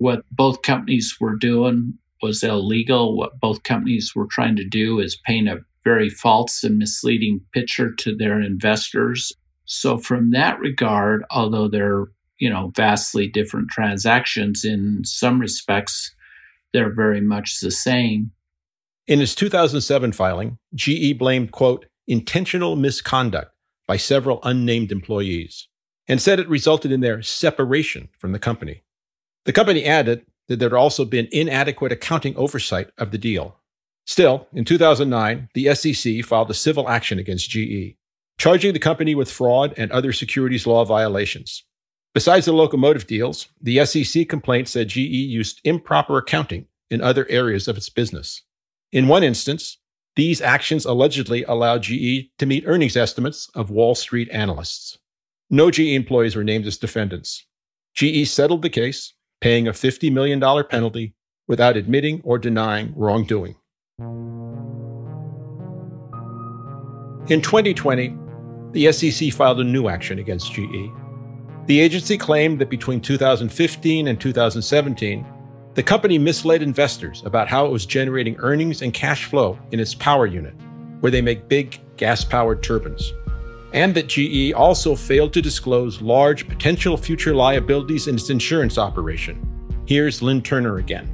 What 0.00 0.24
both 0.30 0.62
companies 0.62 1.18
were 1.20 1.36
doing 1.36 1.92
was 2.22 2.42
illegal. 2.42 3.18
What 3.18 3.38
both 3.38 3.64
companies 3.64 4.14
were 4.14 4.26
trying 4.26 4.56
to 4.56 4.64
do 4.64 4.98
is 4.98 5.20
paint 5.26 5.46
a 5.46 5.60
very 5.84 6.08
false 6.08 6.64
and 6.64 6.78
misleading 6.78 7.42
picture 7.52 7.92
to 7.96 8.16
their 8.16 8.40
investors. 8.40 9.30
So 9.66 9.98
from 9.98 10.30
that 10.30 10.58
regard, 10.58 11.22
although 11.30 11.68
they're, 11.68 12.06
you 12.38 12.48
know, 12.48 12.72
vastly 12.74 13.28
different 13.28 13.68
transactions 13.68 14.64
in 14.64 15.04
some 15.04 15.38
respects, 15.38 16.14
they're 16.72 16.94
very 16.94 17.20
much 17.20 17.60
the 17.60 17.70
same. 17.70 18.30
In 19.06 19.20
its 19.20 19.34
2007 19.34 20.12
filing, 20.12 20.56
GE 20.74 21.18
blamed, 21.18 21.52
quote, 21.52 21.84
intentional 22.08 22.74
misconduct 22.74 23.52
by 23.86 23.98
several 23.98 24.40
unnamed 24.44 24.92
employees 24.92 25.68
and 26.08 26.22
said 26.22 26.40
it 26.40 26.48
resulted 26.48 26.90
in 26.90 27.02
their 27.02 27.20
separation 27.20 28.08
from 28.18 28.32
the 28.32 28.38
company. 28.38 28.82
The 29.44 29.52
company 29.52 29.84
added 29.84 30.26
that 30.48 30.58
there 30.58 30.68
had 30.68 30.76
also 30.76 31.04
been 31.04 31.28
inadequate 31.32 31.92
accounting 31.92 32.36
oversight 32.36 32.90
of 32.98 33.10
the 33.10 33.18
deal. 33.18 33.56
Still, 34.06 34.48
in 34.52 34.64
2009, 34.64 35.48
the 35.54 35.74
SEC 35.74 36.24
filed 36.24 36.50
a 36.50 36.54
civil 36.54 36.88
action 36.88 37.18
against 37.18 37.50
GE, 37.50 37.94
charging 38.38 38.72
the 38.72 38.78
company 38.78 39.14
with 39.14 39.30
fraud 39.30 39.72
and 39.76 39.90
other 39.92 40.12
securities 40.12 40.66
law 40.66 40.84
violations. 40.84 41.64
Besides 42.12 42.46
the 42.46 42.52
locomotive 42.52 43.06
deals, 43.06 43.48
the 43.62 43.84
SEC 43.86 44.28
complaint 44.28 44.68
said 44.68 44.88
GE 44.88 44.96
used 44.96 45.60
improper 45.62 46.18
accounting 46.18 46.66
in 46.90 47.00
other 47.00 47.26
areas 47.30 47.68
of 47.68 47.76
its 47.76 47.88
business. 47.88 48.42
In 48.90 49.06
one 49.06 49.22
instance, 49.22 49.78
these 50.16 50.42
actions 50.42 50.84
allegedly 50.84 51.44
allowed 51.44 51.84
GE 51.84 52.30
to 52.38 52.46
meet 52.46 52.64
earnings 52.66 52.96
estimates 52.96 53.48
of 53.54 53.70
Wall 53.70 53.94
Street 53.94 54.28
analysts. 54.30 54.98
No 55.48 55.70
GE 55.70 55.80
employees 55.80 56.34
were 56.34 56.42
named 56.42 56.66
as 56.66 56.76
defendants. 56.76 57.46
GE 57.94 58.28
settled 58.28 58.62
the 58.62 58.70
case, 58.70 59.14
paying 59.40 59.68
a 59.68 59.72
$50 59.72 60.12
million 60.12 60.40
penalty 60.64 61.14
without 61.48 61.76
admitting 61.76 62.20
or 62.24 62.38
denying 62.38 62.92
wrongdoing. 62.94 63.56
In 67.28 67.40
2020, 67.40 68.16
the 68.72 68.92
SEC 68.92 69.32
filed 69.32 69.60
a 69.60 69.64
new 69.64 69.88
action 69.88 70.18
against 70.18 70.52
GE. 70.52 70.90
The 71.66 71.80
agency 71.80 72.18
claimed 72.18 72.60
that 72.60 72.70
between 72.70 73.00
2015 73.00 74.08
and 74.08 74.20
2017, 74.20 75.26
the 75.74 75.82
company 75.82 76.18
misled 76.18 76.62
investors 76.62 77.22
about 77.24 77.48
how 77.48 77.66
it 77.66 77.70
was 77.70 77.86
generating 77.86 78.36
earnings 78.38 78.82
and 78.82 78.92
cash 78.92 79.26
flow 79.26 79.58
in 79.70 79.78
its 79.78 79.94
power 79.94 80.26
unit, 80.26 80.54
where 81.00 81.12
they 81.12 81.22
make 81.22 81.48
big 81.48 81.78
gas 81.96 82.24
powered 82.24 82.62
turbines, 82.62 83.12
and 83.72 83.94
that 83.94 84.08
GE 84.08 84.52
also 84.52 84.96
failed 84.96 85.32
to 85.32 85.42
disclose 85.42 86.00
large 86.00 86.48
potential 86.48 86.96
future 86.96 87.34
liabilities 87.34 88.08
in 88.08 88.14
its 88.14 88.30
insurance 88.30 88.78
operation. 88.78 89.46
Here's 89.86 90.22
Lynn 90.22 90.42
Turner 90.42 90.78
again. 90.78 91.08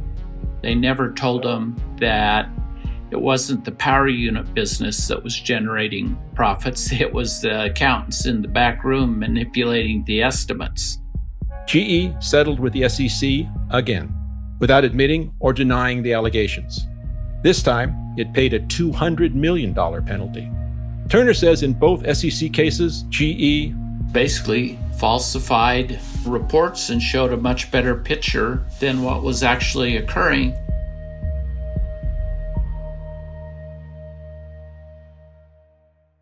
They 0.62 0.74
never 0.74 1.12
told 1.12 1.44
them 1.44 1.76
that 1.98 2.48
it 3.10 3.20
wasn't 3.20 3.64
the 3.64 3.72
power 3.72 4.08
unit 4.08 4.52
business 4.52 5.06
that 5.08 5.22
was 5.22 5.38
generating 5.38 6.18
profits, 6.34 6.92
it 7.00 7.12
was 7.12 7.40
the 7.40 7.64
accountants 7.64 8.26
in 8.26 8.42
the 8.42 8.48
back 8.48 8.84
room 8.84 9.18
manipulating 9.18 10.04
the 10.04 10.22
estimates. 10.22 10.98
GE 11.66 12.12
settled 12.20 12.60
with 12.60 12.72
the 12.72 12.88
SEC 12.88 13.46
again 13.70 14.12
without 14.58 14.84
admitting 14.84 15.32
or 15.40 15.52
denying 15.52 16.02
the 16.02 16.12
allegations. 16.12 16.86
This 17.42 17.62
time, 17.62 18.14
it 18.16 18.32
paid 18.32 18.54
a 18.54 18.60
$200 18.60 19.34
million 19.34 19.74
penalty. 19.74 20.50
Turner 21.08 21.34
says 21.34 21.62
in 21.62 21.72
both 21.72 22.04
SEC 22.16 22.52
cases, 22.52 23.04
GE 23.10 23.72
basically 24.12 24.76
falsified 24.98 26.00
reports 26.24 26.90
and 26.90 27.00
showed 27.00 27.32
a 27.32 27.36
much 27.36 27.70
better 27.70 27.94
picture 27.94 28.64
than 28.80 29.02
what 29.02 29.22
was 29.22 29.44
actually 29.44 29.96
occurring. 29.96 30.56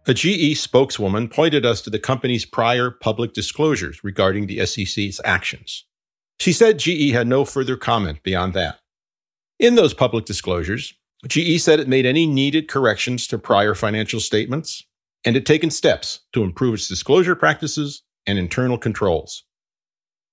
A 0.07 0.13
GE 0.13 0.59
spokeswoman 0.59 1.29
pointed 1.29 1.65
us 1.65 1.81
to 1.81 1.89
the 1.89 1.99
company's 1.99 2.45
prior 2.45 2.91
public 2.91 3.33
disclosures 3.33 4.05
regarding 4.05 4.47
the 4.47 4.67
SEC's 4.67 5.19
actions. 5.25 5.87
She 6.39 6.53
said 6.53 6.79
GE 6.79 7.13
had 7.13 7.27
no 7.27 7.47
further 7.47 7.79
comment 7.79 8.23
beyond 8.23 8.53
that. 8.53 8.81
In 9.59 9.77
those 9.77 9.95
public 9.95 10.27
disclosures, 10.27 10.93
GE 11.29 11.61
said 11.61 11.81
it 11.81 11.89
made 11.89 12.07
any 12.07 12.27
needed 12.27 12.69
corrections 12.69 13.27
to 13.29 13.39
prior 13.39 13.75
financial 13.75 14.21
statements 14.21 14.85
and 15.25 15.35
had 15.35 15.47
taken 15.47 15.71
steps 15.71 16.21
to 16.33 16.43
improve 16.43 16.75
its 16.75 16.89
disclosure 16.89 17.35
practices 17.35 18.03
and 18.27 18.39
internal 18.39 18.79
controls. 18.79 19.45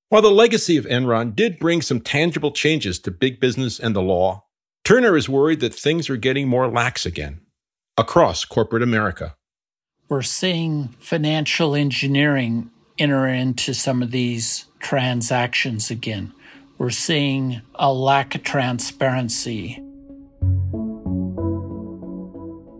While 0.09 0.21
the 0.21 0.29
legacy 0.29 0.75
of 0.75 0.85
Enron 0.85 1.35
did 1.35 1.59
bring 1.59 1.81
some 1.81 2.01
tangible 2.01 2.51
changes 2.51 2.99
to 2.99 3.11
big 3.11 3.39
business 3.39 3.79
and 3.79 3.95
the 3.95 4.01
law, 4.01 4.45
Turner 4.83 5.15
is 5.15 5.29
worried 5.29 5.61
that 5.61 5.73
things 5.73 6.09
are 6.09 6.17
getting 6.17 6.47
more 6.47 6.67
lax 6.67 7.05
again 7.05 7.41
across 7.97 8.43
corporate 8.43 8.83
America. 8.83 9.35
We're 10.09 10.23
seeing 10.23 10.89
financial 10.99 11.75
engineering 11.75 12.69
enter 12.97 13.27
into 13.27 13.73
some 13.73 14.01
of 14.01 14.11
these 14.11 14.65
transactions 14.79 15.89
again. 15.89 16.33
We're 16.77 16.89
seeing 16.89 17.61
a 17.75 17.93
lack 17.93 18.35
of 18.35 18.43
transparency. 18.43 19.81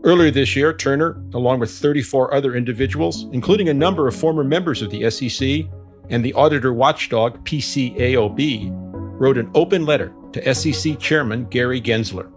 Earlier 0.04 0.32
this 0.32 0.56
year, 0.56 0.74
Turner, 0.74 1.22
along 1.36 1.60
with 1.60 1.70
34 1.70 2.34
other 2.34 2.56
individuals, 2.56 3.28
including 3.34 3.70
a 3.70 3.74
number 3.74 4.08
of 4.08 4.16
former 4.16 4.44
members 4.44 4.82
of 4.82 4.90
the 4.90 5.08
SEC 5.12 5.66
and 6.10 6.26
the 6.26 6.34
auditor 6.34 6.74
watchdog 6.74 7.44
PCAOB, 7.46 8.72
wrote 9.20 9.38
an 9.38 9.52
open 9.54 9.86
letter 9.86 10.12
to 10.34 10.56
SEC 10.56 10.98
Chairman 10.98 11.46
Gary 11.46 11.80
Gensler. 11.80 12.32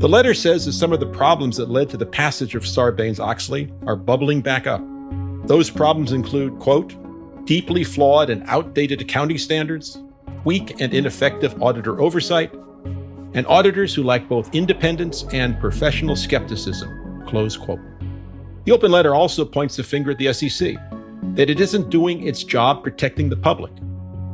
The 0.00 0.08
letter 0.08 0.34
says 0.34 0.66
that 0.66 0.72
some 0.72 0.92
of 0.92 0.98
the 0.98 1.06
problems 1.06 1.56
that 1.58 1.70
led 1.70 1.88
to 1.90 1.96
the 1.96 2.04
passage 2.04 2.56
of 2.56 2.64
Sarbanes 2.64 3.20
Oxley 3.20 3.72
are 3.86 3.94
bubbling 3.94 4.40
back 4.40 4.66
up. 4.66 4.82
Those 5.46 5.70
problems 5.70 6.10
include, 6.10 6.58
quote, 6.58 6.96
deeply 7.44 7.84
flawed 7.84 8.28
and 8.28 8.42
outdated 8.48 9.00
accounting 9.00 9.38
standards, 9.38 10.02
weak 10.44 10.80
and 10.80 10.92
ineffective 10.92 11.62
auditor 11.62 12.00
oversight, 12.00 12.52
and 13.34 13.46
auditors 13.46 13.94
who 13.94 14.02
lack 14.02 14.28
both 14.28 14.54
independence 14.54 15.24
and 15.32 15.58
professional 15.58 16.16
skepticism, 16.16 17.24
close 17.26 17.56
quote. 17.56 17.80
The 18.64 18.72
open 18.72 18.90
letter 18.90 19.14
also 19.14 19.44
points 19.44 19.76
the 19.76 19.82
finger 19.82 20.10
at 20.10 20.18
the 20.18 20.32
SEC 20.32 20.76
that 21.34 21.50
it 21.50 21.60
isn't 21.60 21.90
doing 21.90 22.26
its 22.26 22.44
job 22.44 22.82
protecting 22.82 23.28
the 23.28 23.36
public. 23.36 23.72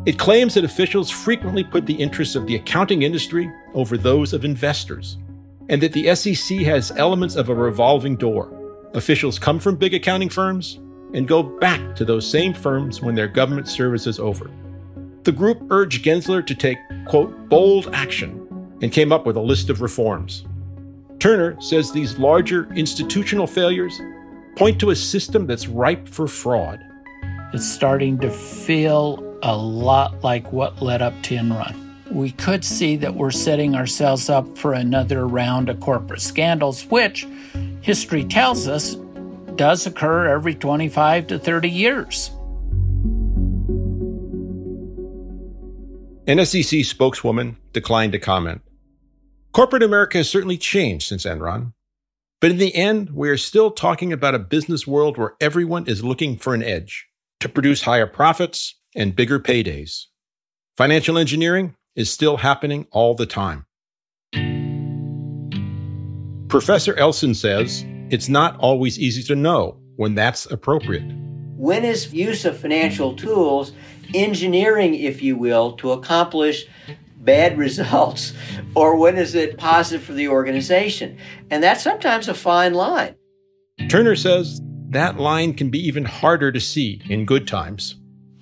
It 0.07 0.19
claims 0.19 0.55
that 0.55 0.65
officials 0.65 1.11
frequently 1.11 1.63
put 1.63 1.87
the 1.87 1.95
interests 1.95 2.35
of 2.35 2.47
the 2.47 2.57
accounting 2.57 3.03
industry 3.03 3.51
over 3.75 3.97
those 3.97 4.33
of 4.33 4.45
investors, 4.45 5.19
and 5.69 5.83
that 5.83 5.93
the 5.93 6.15
SEC 6.15 6.59
has 6.59 6.93
elements 6.93 7.37
of 7.37 7.49
a 7.49 7.55
revolving 7.55 8.17
door. 8.17 8.53
Officials 8.95 9.39
come 9.39 9.59
from 9.59 9.77
big 9.77 9.95
accounting 9.95 10.31
firms 10.31 10.81
and 11.15 11.29
go 11.29 11.43
back 11.43 11.95
to 11.97 12.05
those 12.05 12.29
same 12.29 12.55
firms 12.55 13.03
when 13.03 13.15
their 13.15 13.29
government 13.29 13.69
service 13.69 14.07
is 14.07 14.19
over. 14.19 14.51
The 15.25 15.33
group 15.33 15.63
urged 15.71 16.05
Gensler 16.05 16.47
to 16.47 16.55
take, 16.55 16.79
quote, 17.07 17.49
bold 17.49 17.91
action 17.93 18.38
and 18.83 18.93
came 18.93 19.13
up 19.13 19.27
with 19.27 19.37
a 19.37 19.41
list 19.41 19.71
of 19.71 19.81
reforms. 19.81 20.45
Turner 21.19 21.61
says 21.61 21.91
these 21.91 22.19
larger 22.19 22.73
institutional 22.75 23.47
failures 23.47 24.01
point 24.57 24.79
to 24.81 24.91
a 24.91 24.97
system 24.97 25.47
that's 25.47 25.69
ripe 25.69 26.09
for 26.09 26.29
fraud. 26.29 26.81
It's 27.53 27.69
starting 27.69 28.19
to 28.21 28.31
feel 28.31 29.25
a 29.43 29.57
lot 29.57 30.23
like 30.23 30.53
what 30.53 30.83
led 30.83 31.03
up 31.03 31.15
to 31.23 31.37
Enron. 31.37 31.75
We 32.11 32.33
could 32.33 32.65
see 32.65 32.97
that 32.97 33.15
we're 33.15 33.31
setting 33.31 33.75
ourselves 33.75 34.31
up 34.31 34.57
for 34.57 34.73
another 34.73 35.27
round 35.27 35.69
of 35.69 35.81
corporate 35.81 36.21
scandals, 36.21 36.85
which 36.87 37.27
history 37.81 38.25
tells 38.25 38.67
us 38.67 38.97
does 39.57 39.87
occur 39.87 40.29
every 40.29 40.55
25 40.55 41.27
to 41.27 41.39
30 41.39 41.69
years. 41.69 42.31
An 46.27 46.45
SEC 46.45 46.85
spokeswoman 46.85 47.57
declined 47.73 48.13
to 48.13 48.19
comment. 48.19 48.63
Corporate 49.59 49.83
America 49.83 50.19
has 50.19 50.31
certainly 50.31 50.57
changed 50.57 51.09
since 51.09 51.25
Enron. 51.25 51.73
But 52.41 52.53
in 52.53 52.59
the 52.59 52.77
end, 52.77 53.11
we 53.11 53.29
are 53.29 53.37
still 53.37 53.73
talking 53.73 54.13
about 54.13 54.37
a 54.37 54.39
business 54.39 54.87
world 54.87 55.19
where 55.19 55.35
everyone 55.41 55.89
is 55.89 56.05
looking 56.05 56.37
for 56.37 56.55
an 56.55 56.63
edge 56.63 57.09
to 57.41 57.49
produce 57.49 57.83
higher 57.83 58.07
profits 58.07 58.77
and 58.95 59.17
bigger 59.17 59.41
paydays. 59.41 60.05
Financial 60.77 61.19
engineering 61.19 61.75
is 61.97 62.09
still 62.09 62.37
happening 62.37 62.87
all 62.93 63.17
the 63.17 63.27
time. 63.27 63.67
Professor 66.47 66.95
Elson 66.95 67.35
says 67.35 67.85
it's 68.11 68.29
not 68.29 68.57
always 68.61 68.97
easy 68.97 69.25
to 69.25 69.35
know 69.35 69.81
when 69.97 70.15
that's 70.15 70.47
appropriate. 70.47 71.11
When 71.57 71.85
is 71.85 72.15
use 72.15 72.45
of 72.45 72.61
financial 72.61 73.17
tools 73.17 73.73
engineering, 74.15 74.95
if 74.95 75.21
you 75.21 75.37
will, 75.37 75.73
to 75.79 75.91
accomplish 75.91 76.65
bad 77.19 77.59
results, 77.59 78.33
or 78.75 78.97
when 78.97 79.17
is 79.17 79.35
it 79.35 79.59
positive 79.59 80.05
for 80.05 80.13
the 80.13 80.29
organization? 80.29 81.19
And 81.51 81.63
that's 81.63 81.83
sometimes 81.83 82.29
a 82.29 82.35
fine 82.35 82.75
line. 82.75 83.15
Turner 83.89 84.17
says 84.17 84.61
that 84.91 85.19
line 85.19 85.55
can 85.55 85.71
be 85.71 85.79
even 85.87 86.05
harder 86.05 86.51
to 86.51 86.61
see 86.61 87.03
in 87.09 87.25
good 87.25 87.47
times. 87.47 87.97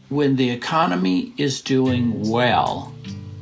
When 0.09 0.37
the 0.37 0.51
economy 0.51 1.33
is 1.37 1.61
doing 1.61 2.29
well, 2.29 2.95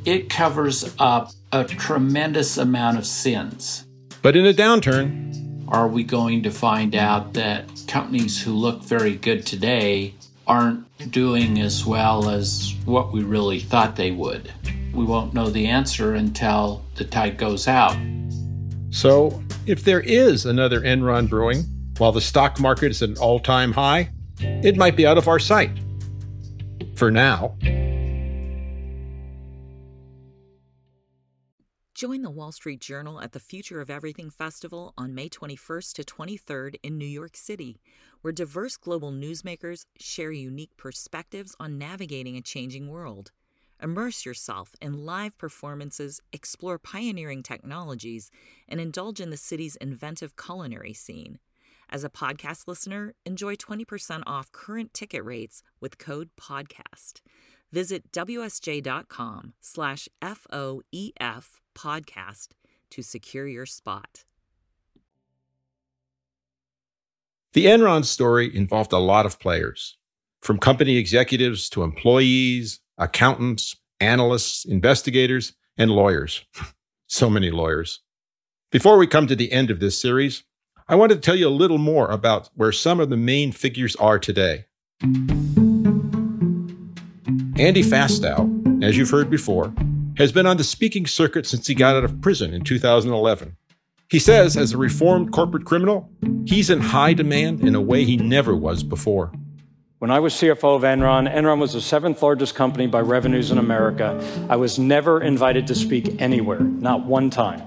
it 0.05 0.29
covers 0.29 0.95
up 0.99 1.31
a 1.51 1.63
tremendous 1.63 2.57
amount 2.57 2.97
of 2.97 3.05
sins. 3.05 3.85
But 4.21 4.35
in 4.35 4.45
a 4.45 4.53
downturn, 4.53 5.65
are 5.67 5.87
we 5.87 6.03
going 6.03 6.43
to 6.43 6.51
find 6.51 6.95
out 6.95 7.33
that 7.33 7.69
companies 7.87 8.41
who 8.41 8.51
look 8.53 8.83
very 8.83 9.15
good 9.15 9.45
today 9.45 10.15
aren't 10.47 10.85
doing 11.11 11.59
as 11.59 11.85
well 11.85 12.29
as 12.29 12.75
what 12.85 13.11
we 13.11 13.23
really 13.23 13.59
thought 13.59 13.95
they 13.95 14.11
would? 14.11 14.51
We 14.95 15.05
won't 15.05 15.33
know 15.33 15.49
the 15.49 15.67
answer 15.67 16.15
until 16.15 16.83
the 16.95 17.03
tide 17.03 17.37
goes 17.37 17.67
out. 17.67 17.97
So, 18.89 19.43
if 19.65 19.83
there 19.83 19.99
is 19.99 20.45
another 20.45 20.81
Enron 20.81 21.29
brewing, 21.29 21.63
while 21.97 22.11
the 22.11 22.21
stock 22.21 22.59
market 22.59 22.91
is 22.91 23.01
at 23.01 23.09
an 23.09 23.17
all 23.17 23.39
time 23.39 23.73
high, 23.73 24.11
it 24.39 24.77
might 24.77 24.95
be 24.95 25.05
out 25.05 25.17
of 25.17 25.27
our 25.27 25.39
sight. 25.39 25.71
For 26.95 27.11
now. 27.11 27.55
Join 31.93 32.23
the 32.23 32.29
Wall 32.29 32.51
Street 32.51 32.81
Journal 32.81 33.21
at 33.21 33.31
the 33.31 33.39
Future 33.39 33.79
of 33.79 33.89
Everything 33.89 34.29
Festival 34.29 34.93
on 34.97 35.15
May 35.15 35.29
21st 35.29 35.93
to 35.93 36.03
23rd 36.03 36.75
in 36.83 36.97
New 36.97 37.05
York 37.05 37.37
City, 37.37 37.79
where 38.21 38.33
diverse 38.33 38.75
global 38.75 39.13
newsmakers 39.13 39.85
share 39.97 40.31
unique 40.31 40.75
perspectives 40.75 41.55
on 41.57 41.77
navigating 41.77 42.35
a 42.35 42.41
changing 42.41 42.89
world. 42.89 43.31
Immerse 43.81 44.25
yourself 44.25 44.73
in 44.81 45.05
live 45.05 45.37
performances, 45.37 46.21
explore 46.31 46.79
pioneering 46.79 47.43
technologies, 47.43 48.31
and 48.67 48.79
indulge 48.79 49.19
in 49.19 49.29
the 49.29 49.37
city's 49.37 49.75
inventive 49.77 50.35
culinary 50.35 50.93
scene. 50.93 51.39
As 51.89 52.03
a 52.03 52.09
podcast 52.09 52.67
listener, 52.67 53.13
enjoy 53.25 53.55
20% 53.55 54.23
off 54.25 54.51
current 54.51 54.93
ticket 54.93 55.23
rates 55.23 55.61
with 55.79 55.97
code 55.97 56.29
PODCAST. 56.39 57.21
Visit 57.71 58.11
wsj.com 58.11 59.53
slash 59.61 60.07
FOEF 60.21 61.45
podcast 61.75 62.47
to 62.89 63.01
secure 63.01 63.47
your 63.47 63.65
spot. 63.65 64.23
The 67.53 67.67
Enron 67.67 68.03
story 68.03 68.53
involved 68.55 68.91
a 68.91 68.97
lot 68.97 69.25
of 69.25 69.39
players, 69.39 69.97
from 70.41 70.57
company 70.59 70.97
executives 70.97 71.69
to 71.69 71.83
employees, 71.83 72.79
accountants, 72.97 73.75
analysts, 73.99 74.65
investigators, 74.65 75.53
and 75.77 75.91
lawyers. 75.91 76.45
so 77.07 77.29
many 77.29 77.51
lawyers. 77.51 78.01
Before 78.71 78.97
we 78.97 79.07
come 79.07 79.27
to 79.27 79.35
the 79.35 79.51
end 79.51 79.69
of 79.69 79.79
this 79.79 79.99
series, 79.99 80.43
I 80.87 80.95
wanted 80.95 81.15
to 81.15 81.21
tell 81.21 81.35
you 81.35 81.47
a 81.47 81.49
little 81.49 81.77
more 81.77 82.09
about 82.09 82.49
where 82.55 82.71
some 82.71 82.99
of 82.99 83.09
the 83.09 83.17
main 83.17 83.51
figures 83.51 83.95
are 83.95 84.19
today. 84.19 84.65
Andy 87.57 87.83
Fastow, 87.83 88.83
as 88.83 88.97
you've 88.97 89.09
heard 89.09 89.29
before, 89.29 89.73
has 90.17 90.31
been 90.31 90.45
on 90.45 90.57
the 90.57 90.63
speaking 90.63 91.07
circuit 91.07 91.45
since 91.45 91.67
he 91.67 91.73
got 91.73 91.95
out 91.95 92.03
of 92.03 92.21
prison 92.21 92.53
in 92.53 92.63
2011. 92.63 93.55
He 94.09 94.19
says, 94.19 94.55
as 94.55 94.73
a 94.73 94.77
reformed 94.77 95.31
corporate 95.31 95.65
criminal, 95.65 96.09
he's 96.45 96.69
in 96.69 96.79
high 96.79 97.13
demand 97.13 97.61
in 97.61 97.75
a 97.75 97.81
way 97.81 98.03
he 98.03 98.17
never 98.17 98.55
was 98.55 98.83
before. 98.83 99.31
When 100.05 100.11
I 100.11 100.19
was 100.19 100.35
CFO 100.35 100.75
of 100.75 100.83
Enron, 100.83 101.27
Enron 101.33 101.57
was 101.57 101.73
the 101.73 101.81
seventh 101.81 102.21
largest 102.21 102.53
company 102.53 102.85
by 102.85 103.01
revenues 103.01 103.49
in 103.49 103.57
America. 103.57 104.15
I 104.51 104.55
was 104.55 104.77
never 104.77 105.19
invited 105.19 105.65
to 105.65 105.73
speak 105.73 106.21
anywhere, 106.21 106.59
not 106.59 107.03
one 107.03 107.31
time. 107.31 107.63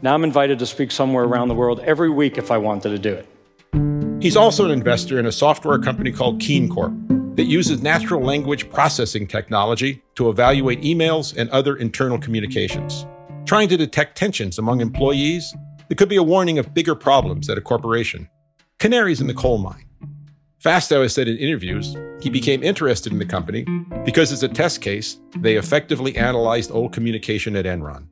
Now 0.00 0.14
I'm 0.14 0.22
invited 0.22 0.60
to 0.60 0.66
speak 0.66 0.92
somewhere 0.92 1.24
around 1.24 1.48
the 1.48 1.56
world 1.56 1.80
every 1.80 2.10
week 2.10 2.38
if 2.38 2.52
I 2.52 2.58
wanted 2.58 2.90
to 2.90 2.98
do 3.00 3.12
it. 3.12 4.22
He's 4.22 4.36
also 4.36 4.66
an 4.66 4.70
investor 4.70 5.18
in 5.18 5.26
a 5.26 5.32
software 5.32 5.80
company 5.80 6.12
called 6.12 6.40
KeenCorp 6.40 7.34
that 7.34 7.46
uses 7.46 7.82
natural 7.82 8.22
language 8.22 8.70
processing 8.70 9.26
technology 9.26 10.00
to 10.14 10.28
evaluate 10.28 10.82
emails 10.82 11.36
and 11.36 11.50
other 11.50 11.74
internal 11.74 12.20
communications, 12.20 13.04
trying 13.46 13.68
to 13.70 13.76
detect 13.76 14.16
tensions 14.16 14.60
among 14.60 14.80
employees 14.80 15.56
that 15.88 15.98
could 15.98 16.08
be 16.08 16.14
a 16.14 16.22
warning 16.22 16.60
of 16.60 16.72
bigger 16.72 16.94
problems 16.94 17.50
at 17.50 17.58
a 17.58 17.60
corporation. 17.60 18.28
Canaries 18.78 19.20
in 19.20 19.26
the 19.26 19.34
coal 19.34 19.58
mine. 19.58 19.87
Fastow 20.62 21.02
has 21.02 21.14
said 21.14 21.28
in 21.28 21.36
interviews 21.36 21.96
he 22.20 22.30
became 22.30 22.64
interested 22.64 23.12
in 23.12 23.20
the 23.20 23.24
company 23.24 23.64
because 24.04 24.32
as 24.32 24.42
a 24.42 24.48
test 24.48 24.80
case, 24.80 25.18
they 25.36 25.54
effectively 25.54 26.16
analyzed 26.16 26.72
old 26.72 26.92
communication 26.92 27.54
at 27.54 27.64
Enron. 27.64 28.08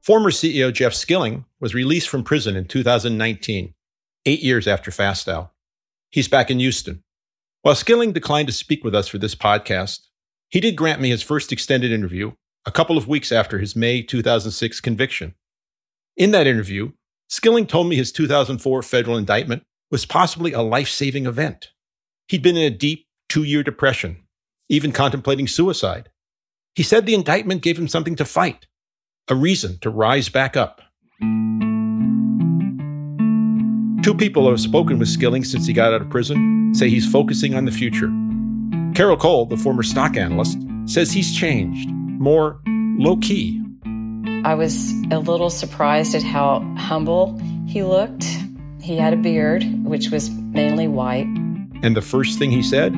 Former 0.00 0.30
CEO 0.30 0.72
Jeff 0.72 0.94
Skilling 0.94 1.44
was 1.60 1.74
released 1.74 2.08
from 2.08 2.24
prison 2.24 2.56
in 2.56 2.64
2019, 2.64 3.74
eight 4.24 4.40
years 4.40 4.66
after 4.66 4.90
Fastow. 4.90 5.50
He's 6.10 6.26
back 6.26 6.50
in 6.50 6.58
Houston. 6.58 7.02
While 7.60 7.74
Skilling 7.74 8.12
declined 8.12 8.48
to 8.48 8.54
speak 8.54 8.82
with 8.82 8.94
us 8.94 9.06
for 9.06 9.18
this 9.18 9.34
podcast, 9.34 10.00
he 10.48 10.60
did 10.60 10.76
grant 10.76 11.00
me 11.00 11.10
his 11.10 11.22
first 11.22 11.52
extended 11.52 11.92
interview 11.92 12.32
a 12.64 12.72
couple 12.72 12.96
of 12.96 13.06
weeks 13.06 13.32
after 13.32 13.58
his 13.58 13.76
May 13.76 14.00
2006 14.00 14.80
conviction. 14.80 15.34
In 16.16 16.30
that 16.30 16.46
interview, 16.46 16.92
Skilling 17.30 17.64
told 17.64 17.88
me 17.88 17.94
his 17.94 18.10
2004 18.10 18.82
federal 18.82 19.16
indictment 19.16 19.62
was 19.88 20.04
possibly 20.04 20.52
a 20.52 20.62
life 20.62 20.88
saving 20.88 21.26
event. 21.26 21.68
He'd 22.26 22.42
been 22.42 22.56
in 22.56 22.64
a 22.64 22.76
deep 22.76 23.06
two 23.28 23.44
year 23.44 23.62
depression, 23.62 24.24
even 24.68 24.90
contemplating 24.90 25.46
suicide. 25.46 26.10
He 26.74 26.82
said 26.82 27.06
the 27.06 27.14
indictment 27.14 27.62
gave 27.62 27.78
him 27.78 27.86
something 27.86 28.16
to 28.16 28.24
fight, 28.24 28.66
a 29.28 29.36
reason 29.36 29.78
to 29.82 29.90
rise 29.90 30.28
back 30.28 30.56
up. 30.56 30.80
Two 34.02 34.14
people 34.16 34.42
who 34.42 34.50
have 34.50 34.60
spoken 34.60 34.98
with 34.98 35.08
Skilling 35.08 35.44
since 35.44 35.66
he 35.66 35.72
got 35.72 35.94
out 35.94 36.02
of 36.02 36.10
prison 36.10 36.72
say 36.74 36.88
he's 36.88 37.10
focusing 37.10 37.54
on 37.54 37.64
the 37.64 37.70
future. 37.70 38.10
Carol 38.92 39.16
Coale, 39.16 39.46
the 39.46 39.56
former 39.56 39.84
stock 39.84 40.16
analyst, 40.16 40.58
says 40.84 41.12
he's 41.12 41.36
changed, 41.36 41.90
more 41.90 42.60
low 42.66 43.16
key. 43.18 43.59
I 44.42 44.54
was 44.54 44.92
a 45.10 45.18
little 45.18 45.50
surprised 45.50 46.14
at 46.14 46.22
how 46.22 46.60
humble 46.78 47.38
he 47.66 47.82
looked. 47.82 48.24
He 48.80 48.96
had 48.96 49.12
a 49.12 49.16
beard, 49.16 49.64
which 49.84 50.10
was 50.10 50.30
mainly 50.30 50.88
white. 50.88 51.26
And 51.82 51.94
the 51.94 52.02
first 52.02 52.38
thing 52.38 52.50
he 52.50 52.62
said? 52.62 52.94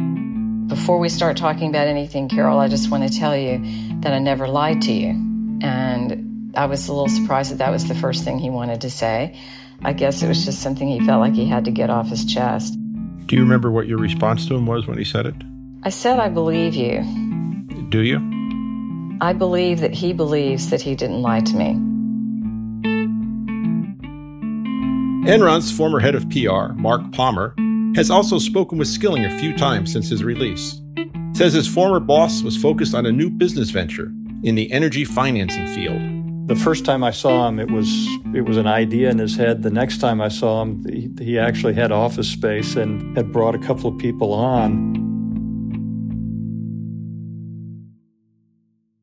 Before 0.69 0.99
we 0.99 1.09
start 1.09 1.37
talking 1.37 1.69
about 1.69 1.89
anything, 1.89 2.29
Carol, 2.29 2.59
I 2.59 2.69
just 2.69 2.91
want 2.91 3.11
to 3.11 3.19
tell 3.19 3.37
you 3.37 3.61
that 4.01 4.13
I 4.13 4.21
never 4.21 4.47
lied 4.47 4.83
to 4.83 4.93
you. 4.93 5.09
And 5.63 6.53
I 6.57 6.67
was 6.67 6.87
a 6.87 6.93
little 6.93 7.09
surprised 7.09 7.51
that 7.51 7.59
that 7.59 7.71
was 7.71 7.89
the 7.89 7.95
first 7.97 8.25
thing 8.25 8.39
he 8.39 8.49
wanted 8.49 8.81
to 8.83 8.91
say. 8.91 9.37
I 9.83 9.93
guess 9.93 10.23
it 10.23 10.29
was 10.29 10.45
just 10.45 10.63
something 10.63 10.87
he 10.87 11.05
felt 11.05 11.21
like 11.21 11.35
he 11.35 11.47
had 11.47 11.65
to 11.65 11.73
get 11.73 11.91
off 11.91 12.09
his 12.09 12.25
chest. 12.25 12.79
Do 13.27 13.35
you 13.35 13.43
remember 13.43 13.71
what 13.73 13.89
your 13.89 13.99
response 13.99 14.47
to 14.47 14.55
him 14.55 14.67
was 14.67 14.87
when 14.87 14.97
he 14.97 15.05
said 15.05 15.27
it? 15.27 15.35
I 15.83 15.91
said, 15.91 16.21
I 16.21 16.29
believe 16.29 16.75
you. 16.75 17.03
Do 17.89 18.03
you? 18.03 18.42
I 19.23 19.33
believe 19.33 19.79
that 19.79 19.95
he 19.95 20.13
believes 20.13 20.71
that 20.71 20.83
he 20.83 20.97
didn't 20.97 21.23
lie 21.23 21.39
to 21.39 21.57
me. 21.57 21.75
Enron's 25.31 25.71
former 25.71 26.01
head 26.01 26.17
of 26.17 26.29
PR, 26.29 26.73
Mark 26.75 27.13
Palmer, 27.13 27.55
has 27.95 28.11
also 28.11 28.41
spoken 28.41 28.79
with 28.79 28.89
Skilling 28.89 29.25
a 29.25 29.39
few 29.39 29.57
times 29.57 29.93
since 29.93 30.09
his 30.09 30.25
release. 30.25 30.83
Says 31.35 31.53
his 31.53 31.69
former 31.69 32.01
boss 32.01 32.43
was 32.43 32.57
focused 32.61 32.97
on 32.97 33.07
a 33.07 33.13
new 33.13 33.31
business 33.31 33.71
venture 33.71 34.11
in 34.43 34.57
the 34.57 34.73
energy 34.73 35.05
financing 35.05 35.69
field. 35.69 36.03
The 36.49 36.57
first 36.57 36.85
time 36.85 37.05
I 37.05 37.13
saw 37.13 37.47
him, 37.47 37.61
it 37.61 37.71
was 37.71 37.89
it 38.35 38.41
was 38.41 38.57
an 38.57 38.67
idea 38.67 39.09
in 39.09 39.19
his 39.19 39.37
head. 39.37 39.63
The 39.63 39.71
next 39.71 39.99
time 39.99 40.21
I 40.21 40.31
saw 40.31 40.63
him, 40.63 40.85
he, 40.85 41.25
he 41.25 41.39
actually 41.39 41.75
had 41.75 41.93
office 41.93 42.27
space 42.27 42.75
and 42.75 43.17
had 43.17 43.31
brought 43.31 43.55
a 43.55 43.59
couple 43.59 43.89
of 43.89 43.97
people 43.99 44.33
on. 44.33 45.02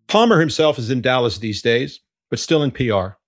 Palmer 0.10 0.40
himself 0.40 0.80
is 0.80 0.90
in 0.90 1.02
Dallas 1.02 1.38
these 1.38 1.62
days, 1.62 2.00
but 2.32 2.40
still 2.40 2.64
in 2.64 2.72
PR. 2.72 3.20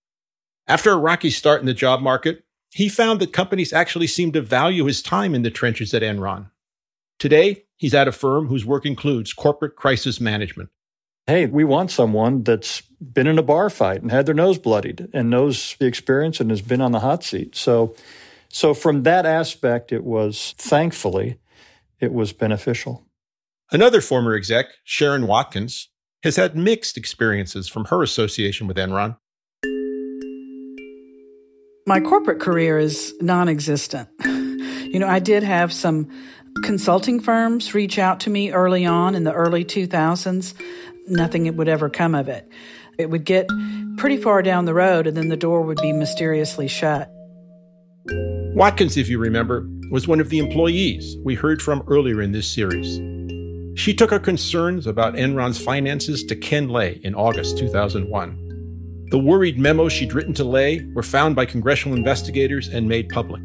After 0.67 0.91
a 0.91 0.97
rocky 0.97 1.29
start 1.29 1.61
in 1.61 1.67
the 1.67 1.75
job 1.75 2.01
market, 2.01 2.43
he 2.71 2.89
found 2.89 3.19
that 3.19 3.33
companies 3.33 3.71
actually 3.71 4.07
seemed 4.07 4.33
to 4.33 4.41
value 4.41 4.85
his 4.85 5.03
time 5.03 5.35
in 5.35 5.43
the 5.43 5.51
trenches 5.51 5.93
at 5.93 6.01
Enron. 6.01 6.49
Today, 7.19 7.65
he's 7.77 7.93
at 7.93 8.07
a 8.07 8.11
firm 8.11 8.47
whose 8.47 8.65
work 8.65 8.83
includes 8.83 9.31
corporate 9.31 9.75
crisis 9.75 10.19
management. 10.19 10.69
Hey, 11.27 11.45
we 11.45 11.63
want 11.63 11.91
someone 11.91 12.41
that's 12.41 12.81
been 12.81 13.27
in 13.27 13.37
a 13.37 13.43
bar 13.43 13.69
fight 13.69 14.01
and 14.01 14.09
had 14.09 14.25
their 14.25 14.33
nose 14.33 14.57
bloodied 14.57 15.07
and 15.13 15.29
knows 15.29 15.75
the 15.77 15.85
experience 15.85 16.39
and 16.39 16.49
has 16.49 16.61
been 16.61 16.81
on 16.81 16.93
the 16.93 17.01
hot 17.01 17.23
seat. 17.23 17.55
So, 17.55 17.95
so 18.49 18.73
from 18.73 19.03
that 19.03 19.27
aspect, 19.27 19.91
it 19.91 20.03
was 20.03 20.55
thankfully, 20.57 21.37
it 21.99 22.11
was 22.11 22.33
beneficial. 22.33 23.05
Another 23.71 24.01
former 24.01 24.33
exec, 24.33 24.65
Sherron 24.85 25.27
Watkins, 25.27 25.90
has 26.23 26.35
had 26.35 26.55
mixed 26.55 26.97
experiences 26.97 27.67
from 27.67 27.85
her 27.85 28.03
association 28.03 28.67
with 28.67 28.77
Enron. 28.77 29.17
My 31.87 31.99
corporate 31.99 32.39
career 32.39 32.77
is 32.77 33.13
non 33.21 33.49
existent. 33.49 34.09
You 34.91 34.99
know, 34.99 35.07
I 35.07 35.19
did 35.19 35.41
have 35.43 35.71
some 35.71 36.09
consulting 36.63 37.21
firms 37.21 37.73
reach 37.73 37.97
out 37.97 38.19
to 38.21 38.29
me 38.29 38.51
early 38.51 38.85
on 38.85 39.15
in 39.15 39.23
the 39.23 39.31
early 39.31 39.63
2000s. 39.63 40.53
Nothing 41.07 41.55
would 41.55 41.69
ever 41.69 41.89
come 41.89 42.13
of 42.13 42.27
it. 42.27 42.47
It 42.97 43.09
would 43.09 43.23
get 43.23 43.47
pretty 43.97 44.17
far 44.17 44.41
down 44.41 44.65
the 44.65 44.73
road 44.73 45.07
and 45.07 45.15
then 45.15 45.29
the 45.29 45.37
door 45.37 45.61
would 45.61 45.79
be 45.81 45.93
mysteriously 45.93 46.67
shut. 46.67 47.09
Watkins, 48.53 48.97
if 48.97 49.07
you 49.07 49.17
remember, 49.17 49.65
was 49.91 50.07
one 50.07 50.19
of 50.19 50.29
the 50.29 50.39
employees 50.39 51.15
we 51.23 51.35
heard 51.35 51.61
from 51.61 51.83
earlier 51.87 52.21
in 52.21 52.33
this 52.33 52.47
series. 52.47 52.99
She 53.75 53.93
took 53.93 54.11
her 54.11 54.19
concerns 54.19 54.85
about 54.85 55.15
Enron's 55.15 55.61
finances 55.61 56.23
to 56.25 56.35
Ken 56.35 56.67
Lay 56.67 56.99
in 57.03 57.15
August 57.15 57.57
2001. 57.57 59.07
The 59.11 59.19
worried 59.19 59.57
memos 59.57 59.93
she'd 59.93 60.13
written 60.13 60.33
to 60.35 60.43
Lay 60.43 60.85
were 60.93 61.03
found 61.03 61.35
by 61.35 61.45
congressional 61.45 61.97
investigators 61.97 62.67
and 62.67 62.87
made 62.87 63.09
public. 63.09 63.41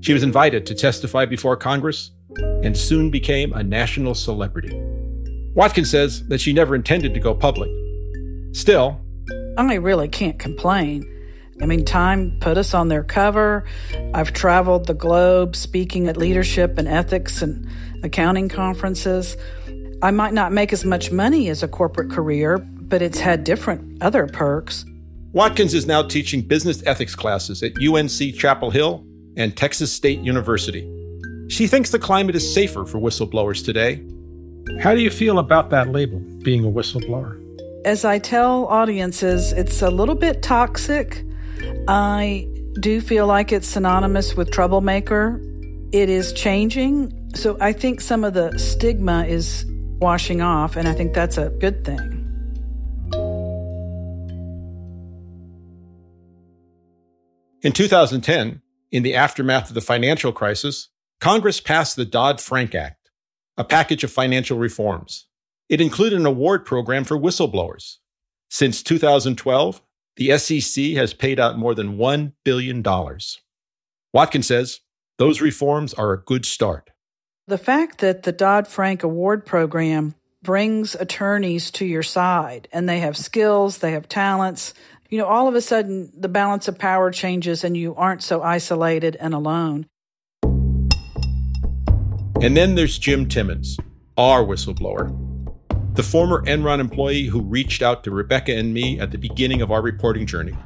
She 0.00 0.14
was 0.14 0.22
invited 0.22 0.66
to 0.66 0.74
testify 0.74 1.26
before 1.26 1.56
Congress 1.56 2.12
and 2.62 2.76
soon 2.76 3.10
became 3.10 3.52
a 3.52 3.62
national 3.62 4.14
celebrity. 4.14 4.80
Watkins 5.54 5.90
says 5.90 6.26
that 6.28 6.40
she 6.40 6.52
never 6.52 6.74
intended 6.74 7.12
to 7.12 7.20
go 7.20 7.34
public. 7.34 7.70
Still, 8.52 9.00
I 9.58 9.74
really 9.74 10.08
can't 10.08 10.38
complain. 10.38 11.04
I 11.62 11.66
mean, 11.66 11.84
Time 11.84 12.36
put 12.40 12.58
us 12.58 12.74
on 12.74 12.88
their 12.88 13.04
cover. 13.04 13.64
I've 14.12 14.32
traveled 14.32 14.88
the 14.88 14.94
globe 14.94 15.54
speaking 15.54 16.08
at 16.08 16.16
leadership 16.16 16.76
and 16.76 16.88
ethics 16.88 17.40
and 17.40 17.68
accounting 18.02 18.48
conferences. 18.48 19.36
I 20.02 20.10
might 20.10 20.32
not 20.32 20.50
make 20.50 20.72
as 20.72 20.84
much 20.84 21.12
money 21.12 21.48
as 21.48 21.62
a 21.62 21.68
corporate 21.68 22.10
career, 22.10 22.58
but 22.58 23.00
it's 23.00 23.20
had 23.20 23.44
different 23.44 24.02
other 24.02 24.26
perks. 24.26 24.84
Watkins 25.32 25.72
is 25.72 25.86
now 25.86 26.02
teaching 26.02 26.42
business 26.42 26.82
ethics 26.84 27.14
classes 27.14 27.62
at 27.62 27.72
UNC 27.80 28.34
Chapel 28.34 28.70
Hill 28.70 29.06
and 29.36 29.56
Texas 29.56 29.92
State 29.92 30.18
University. 30.18 30.90
She 31.48 31.68
thinks 31.68 31.90
the 31.90 31.98
climate 32.00 32.34
is 32.34 32.52
safer 32.52 32.84
for 32.84 32.98
whistleblowers 32.98 33.64
today. 33.64 34.04
How 34.80 34.94
do 34.94 35.00
you 35.00 35.10
feel 35.10 35.38
about 35.38 35.70
that 35.70 35.90
label, 35.90 36.18
being 36.42 36.64
a 36.64 36.68
whistleblower? 36.68 37.38
As 37.84 38.04
I 38.04 38.18
tell 38.18 38.66
audiences, 38.66 39.52
it's 39.52 39.80
a 39.80 39.90
little 39.90 40.14
bit 40.16 40.42
toxic. 40.42 41.24
I 41.88 42.48
do 42.80 43.00
feel 43.00 43.26
like 43.26 43.52
it's 43.52 43.66
synonymous 43.66 44.34
with 44.34 44.50
troublemaker. 44.50 45.40
It 45.92 46.08
is 46.08 46.32
changing. 46.32 47.32
So 47.34 47.56
I 47.60 47.72
think 47.72 48.00
some 48.00 48.24
of 48.24 48.34
the 48.34 48.58
stigma 48.58 49.24
is 49.24 49.64
washing 50.00 50.40
off, 50.40 50.76
and 50.76 50.88
I 50.88 50.94
think 50.94 51.14
that's 51.14 51.38
a 51.38 51.50
good 51.50 51.84
thing. 51.84 52.18
In 57.62 57.72
2010, 57.72 58.60
in 58.90 59.02
the 59.04 59.14
aftermath 59.14 59.68
of 59.68 59.74
the 59.74 59.80
financial 59.80 60.32
crisis, 60.32 60.88
Congress 61.20 61.60
passed 61.60 61.94
the 61.94 62.04
Dodd 62.04 62.40
Frank 62.40 62.74
Act, 62.74 63.10
a 63.56 63.62
package 63.62 64.02
of 64.02 64.10
financial 64.10 64.58
reforms. 64.58 65.28
It 65.68 65.80
included 65.80 66.18
an 66.18 66.26
award 66.26 66.66
program 66.66 67.04
for 67.04 67.16
whistleblowers. 67.16 67.98
Since 68.50 68.82
2012, 68.82 69.80
the 70.16 70.36
SEC 70.38 70.84
has 70.94 71.14
paid 71.14 71.40
out 71.40 71.58
more 71.58 71.74
than 71.74 71.96
$1 71.96 72.32
billion. 72.44 72.82
Watkins 74.12 74.46
says 74.46 74.80
those 75.18 75.40
reforms 75.40 75.94
are 75.94 76.12
a 76.12 76.22
good 76.22 76.44
start. 76.44 76.90
The 77.46 77.58
fact 77.58 77.98
that 77.98 78.22
the 78.22 78.32
Dodd 78.32 78.68
Frank 78.68 79.02
Award 79.02 79.46
program 79.46 80.14
brings 80.42 80.94
attorneys 80.94 81.70
to 81.72 81.84
your 81.84 82.02
side 82.02 82.68
and 82.72 82.88
they 82.88 83.00
have 83.00 83.16
skills, 83.16 83.78
they 83.78 83.92
have 83.92 84.08
talents, 84.08 84.74
you 85.08 85.18
know, 85.18 85.26
all 85.26 85.48
of 85.48 85.54
a 85.54 85.60
sudden 85.60 86.12
the 86.16 86.28
balance 86.28 86.68
of 86.68 86.78
power 86.78 87.10
changes 87.10 87.64
and 87.64 87.76
you 87.76 87.94
aren't 87.94 88.22
so 88.22 88.42
isolated 88.42 89.16
and 89.20 89.34
alone. 89.34 89.86
And 92.40 92.56
then 92.56 92.74
there's 92.74 92.98
Jim 92.98 93.28
Timmons, 93.28 93.76
our 94.16 94.42
whistleblower, 94.42 95.31
the 95.94 96.02
former 96.02 96.42
Enron 96.46 96.80
employee 96.80 97.26
who 97.26 97.42
reached 97.42 97.82
out 97.82 98.02
to 98.04 98.10
Rebecca 98.10 98.54
and 98.54 98.72
me 98.72 98.98
at 98.98 99.10
the 99.10 99.18
beginning 99.18 99.60
of 99.60 99.70
our 99.70 99.82
reporting 99.82 100.26
journey. 100.26 100.56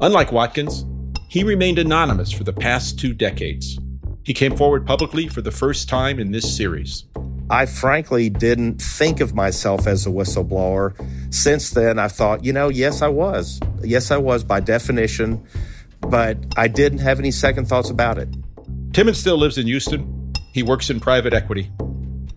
Unlike 0.00 0.32
Watkins, 0.32 0.86
he 1.28 1.44
remained 1.44 1.78
anonymous 1.78 2.32
for 2.32 2.44
the 2.44 2.52
past 2.52 2.98
two 2.98 3.12
decades. 3.12 3.78
He 4.24 4.32
came 4.32 4.56
forward 4.56 4.86
publicly 4.86 5.28
for 5.28 5.42
the 5.42 5.50
first 5.50 5.88
time 5.88 6.18
in 6.18 6.32
this 6.32 6.56
series. 6.56 7.04
I 7.50 7.66
frankly 7.66 8.30
didn't 8.30 8.80
think 8.80 9.20
of 9.20 9.34
myself 9.34 9.86
as 9.86 10.06
a 10.06 10.10
whistleblower. 10.10 10.94
Since 11.32 11.70
then, 11.70 11.98
I 11.98 12.08
thought, 12.08 12.42
you 12.42 12.54
know, 12.54 12.70
yes, 12.70 13.02
I 13.02 13.08
was. 13.08 13.60
Yes, 13.82 14.10
I 14.10 14.16
was 14.16 14.44
by 14.44 14.60
definition, 14.60 15.46
but 16.00 16.38
I 16.56 16.68
didn't 16.68 17.00
have 17.00 17.18
any 17.18 17.30
second 17.30 17.66
thoughts 17.66 17.90
about 17.90 18.16
it. 18.16 18.30
Timmons 18.94 19.18
still 19.18 19.36
lives 19.36 19.58
in 19.58 19.66
Houston. 19.66 20.32
He 20.54 20.62
works 20.62 20.88
in 20.88 21.00
private 21.00 21.34
equity. 21.34 21.70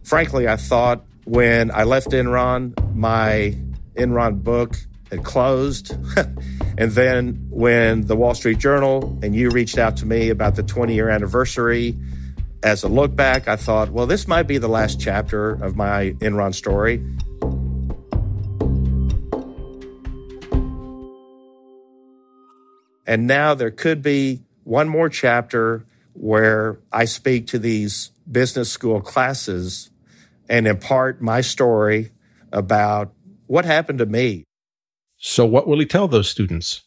Frankly, 0.03 0.47
I 0.49 0.57
thought 0.57 1.05
when 1.27 1.71
I 1.71 1.83
left 1.83 2.11
Enron, 2.11 2.73
my 2.95 3.53
Enron 3.95 4.43
book 4.43 4.77
had 5.11 5.25
closed. 5.25 5.91
and 6.77 6.91
then 6.93 7.47
when 7.49 8.07
the 8.07 8.15
Wall 8.15 8.33
Street 8.33 8.59
Journal 8.59 9.19
and 9.21 9.35
you 9.35 9.49
reached 9.49 9.77
out 9.77 9.97
to 9.97 10.05
me 10.05 10.29
about 10.29 10.55
the 10.55 10.63
20 10.63 10.95
year 10.95 11.09
anniversary, 11.09 11.97
as 12.63 12.83
a 12.83 12.87
look 12.87 13.13
back, 13.13 13.49
I 13.49 13.57
thought, 13.57 13.89
well, 13.89 14.07
this 14.07 14.25
might 14.25 14.43
be 14.43 14.57
the 14.57 14.69
last 14.69 15.01
chapter 15.01 15.51
of 15.51 15.75
my 15.75 16.11
Enron 16.19 16.55
story. 16.55 17.03
And 23.05 23.27
now 23.27 23.53
there 23.53 23.71
could 23.71 24.01
be 24.01 24.43
one 24.63 24.87
more 24.87 25.09
chapter 25.09 25.85
where 26.13 26.79
I 26.91 27.03
speak 27.03 27.47
to 27.47 27.59
these 27.59 28.11
business 28.29 28.71
school 28.71 29.01
classes 29.01 29.91
and 30.49 30.67
impart 30.67 31.21
my 31.21 31.41
story 31.41 32.11
about 32.51 33.13
what 33.47 33.65
happened 33.65 33.99
to 33.99 34.05
me. 34.05 34.43
So, 35.17 35.45
what 35.45 35.67
will 35.67 35.79
he 35.79 35.85
tell 35.85 36.07
those 36.07 36.29
students? 36.29 36.83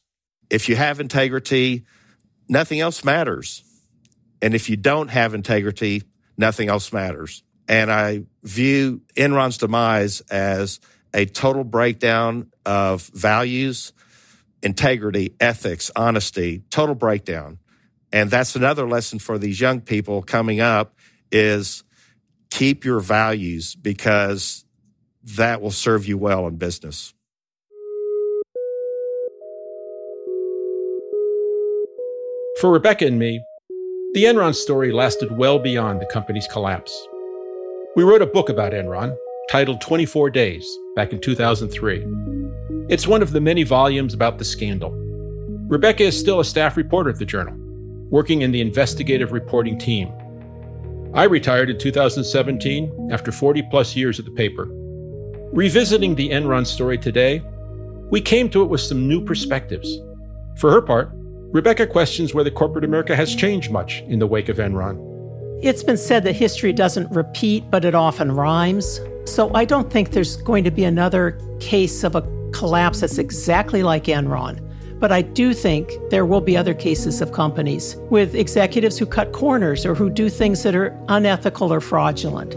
If 0.49 0.69
you 0.69 0.77
have 0.77 1.01
integrity, 1.01 1.85
nothing 2.49 2.81
else 2.81 3.05
matters. 3.05 3.65
And 4.43 4.55
if 4.55 4.71
you 4.71 4.77
don't 4.77 5.09
have 5.09 5.35
integrity, 5.35 6.03
nothing 6.37 6.69
else 6.69 6.93
matters. 6.93 7.43
And 7.69 7.91
I 7.93 8.25
view 8.43 9.03
Enron's 9.17 9.59
demise 9.59 10.21
as 10.23 10.81
a 11.15 11.27
total 11.27 11.65
breakdown 11.65 12.51
of 12.65 13.03
values, 13.15 13.93
integrity, 14.63 15.35
ethics, 15.41 15.91
honesty, 15.95 16.63
total 16.71 16.95
breakdown. 16.95 17.59
And 18.13 18.31
that's 18.31 18.57
another 18.57 18.89
lesson 18.89 19.19
for 19.19 19.39
these 19.39 19.61
young 19.61 19.81
people 19.81 20.23
coming 20.23 20.61
up 20.61 20.97
is 21.31 21.85
keep 22.51 22.85
your 22.85 23.01
values 23.01 23.75
because 23.75 24.65
that 25.23 25.61
will 25.61 25.71
serve 25.71 26.07
you 26.07 26.19
well 26.19 26.47
in 26.47 26.57
business. 26.57 27.15
For 32.61 32.71
Rebecca 32.71 33.07
and 33.07 33.19
me, 33.19 33.43
the 34.13 34.25
Enron 34.25 34.55
story 34.55 34.93
lasted 34.93 35.37
well 35.39 35.59
beyond 35.59 36.01
the 36.01 36.07
company's 36.07 36.47
collapse. 36.47 37.09
We 37.97 38.03
wrote 38.03 38.23
a 38.23 38.27
book 38.27 38.49
about 38.49 38.73
Enron 38.73 39.17
titled 39.51 39.81
24 39.81 40.31
Days 40.31 40.79
back 40.95 41.13
in 41.13 41.21
2003. 41.21 42.05
It's 42.89 43.07
one 43.07 43.23
of 43.23 43.33
the 43.33 43.41
many 43.41 43.63
volumes 43.63 44.13
about 44.13 44.39
the 44.39 44.45
scandal. 44.45 44.91
Rebecca 45.69 46.03
is 46.03 46.19
still 46.19 46.41
a 46.41 46.45
staff 46.45 46.77
reporter 46.77 47.11
at 47.11 47.19
the 47.19 47.25
Journal, 47.25 47.55
working 48.11 48.43
in 48.43 48.53
the 48.53 48.61
investigative 48.61 49.33
reporting 49.33 49.79
team. 49.79 50.13
I 51.13 51.25
retired 51.25 51.71
in 51.71 51.77
2017 51.79 53.09
after 53.11 53.33
40 53.33 53.63
plus 53.65 53.97
years 53.97 54.21
at 54.21 54.25
the 54.25 54.31
paper. 54.31 54.69
Revisiting 55.53 56.15
the 56.15 56.31
Enron 56.31 56.65
story 56.65 56.97
today, 56.99 57.43
we 58.11 58.21
came 58.21 58.49
to 58.51 58.63
it 58.63 58.67
with 58.67 58.81
some 58.81 59.09
new 59.09 59.25
perspectives. 59.25 59.99
For 60.57 60.71
her 60.71 60.81
part, 60.81 61.11
Rebecca 61.13 61.89
questions 61.89 62.33
whether 62.33 62.51
corporate 62.51 62.85
America 62.85 63.17
has 63.17 63.35
changed 63.35 63.73
much 63.73 64.03
in 64.03 64.21
the 64.21 64.27
wake 64.29 64.49
of 64.49 64.59
Enron. 64.59 65.05
It's 65.65 65.83
been 65.83 65.97
said 65.97 66.23
that 66.25 66.35
history 66.37 66.73
doesn't 66.73 67.11
repeat, 67.11 67.69
but 67.73 67.85
it 67.85 67.97
often 67.97 68.31
rhymes. 68.31 69.01
So 69.25 69.53
I 69.53 69.65
don't 69.65 69.91
think 69.91 70.13
there's 70.13 70.37
going 70.37 70.63
to 70.63 70.71
be 70.71 70.85
another 70.85 71.41
case 71.59 72.05
of 72.05 72.15
a 72.15 72.23
collapse 72.53 73.01
that's 73.01 73.19
exactly 73.19 73.83
like 73.83 74.05
Enron. 74.05 74.70
But 75.01 75.11
I 75.11 75.23
do 75.23 75.55
think 75.55 75.91
there 76.11 76.27
will 76.27 76.43
be 76.43 76.57
other 76.57 76.75
cases 76.75 77.23
of 77.23 77.33
companies 77.33 77.97
with 78.11 78.35
executives 78.35 78.99
who 78.99 79.07
cut 79.07 79.33
corners 79.33 79.87
or 79.87 79.95
who 79.95 80.11
do 80.11 80.29
things 80.29 80.63
that 80.63 80.75
are 80.75 80.97
unethical 81.09 81.73
or 81.73 81.81
fraudulent. 81.81 82.55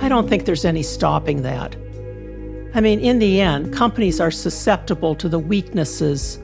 I 0.00 0.08
don't 0.08 0.28
think 0.28 0.44
there's 0.44 0.64
any 0.64 0.84
stopping 0.84 1.42
that. 1.42 1.74
I 2.74 2.80
mean, 2.80 3.00
in 3.00 3.18
the 3.18 3.40
end, 3.40 3.74
companies 3.74 4.20
are 4.20 4.30
susceptible 4.30 5.16
to 5.16 5.28
the 5.28 5.40
weaknesses 5.40 6.36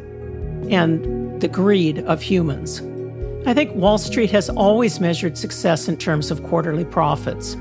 and 0.70 1.40
the 1.40 1.48
greed 1.48 2.00
of 2.00 2.20
humans. 2.20 2.82
I 3.46 3.54
think 3.54 3.74
Wall 3.74 3.96
Street 3.96 4.32
has 4.32 4.50
always 4.50 5.00
measured 5.00 5.38
success 5.38 5.88
in 5.88 5.96
terms 5.96 6.32
of 6.32 6.42
quarterly 6.42 6.84
profits. 6.84 7.56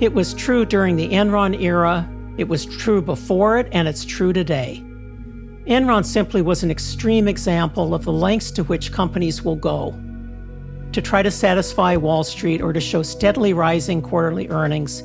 It 0.00 0.14
was 0.14 0.34
true 0.34 0.64
during 0.64 0.96
the 0.96 1.10
Enron 1.10 1.60
era, 1.60 2.08
it 2.38 2.48
was 2.48 2.66
true 2.66 3.00
before 3.00 3.58
it, 3.58 3.68
and 3.70 3.86
it's 3.86 4.04
true 4.04 4.32
today. 4.32 4.82
Enron 5.66 6.04
simply 6.04 6.42
was 6.42 6.62
an 6.62 6.70
extreme 6.70 7.26
example 7.26 7.92
of 7.92 8.04
the 8.04 8.12
lengths 8.12 8.52
to 8.52 8.62
which 8.64 8.92
companies 8.92 9.42
will 9.42 9.56
go 9.56 9.94
to 10.92 11.02
try 11.02 11.22
to 11.22 11.30
satisfy 11.30 11.96
Wall 11.96 12.24
Street 12.24 12.62
or 12.62 12.72
to 12.72 12.80
show 12.80 13.02
steadily 13.02 13.52
rising 13.52 14.00
quarterly 14.00 14.48
earnings, 14.48 15.02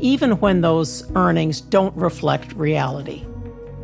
even 0.00 0.32
when 0.40 0.60
those 0.60 1.10
earnings 1.14 1.60
don't 1.60 1.96
reflect 1.96 2.52
reality. 2.54 3.24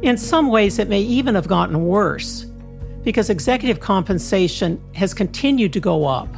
In 0.03 0.19
some 0.19 0.49
ways, 0.49 0.79
it 0.79 0.89
may 0.89 1.01
even 1.01 1.35
have 1.35 1.49
gotten 1.49 1.87
worse 1.87 2.45
because 3.05 3.31
executive 3.31 3.81
compensation 3.81 4.83
has 4.95 5.15
continued 5.15 5.73
to 5.73 5.81
go 5.81 6.07
up. 6.07 6.29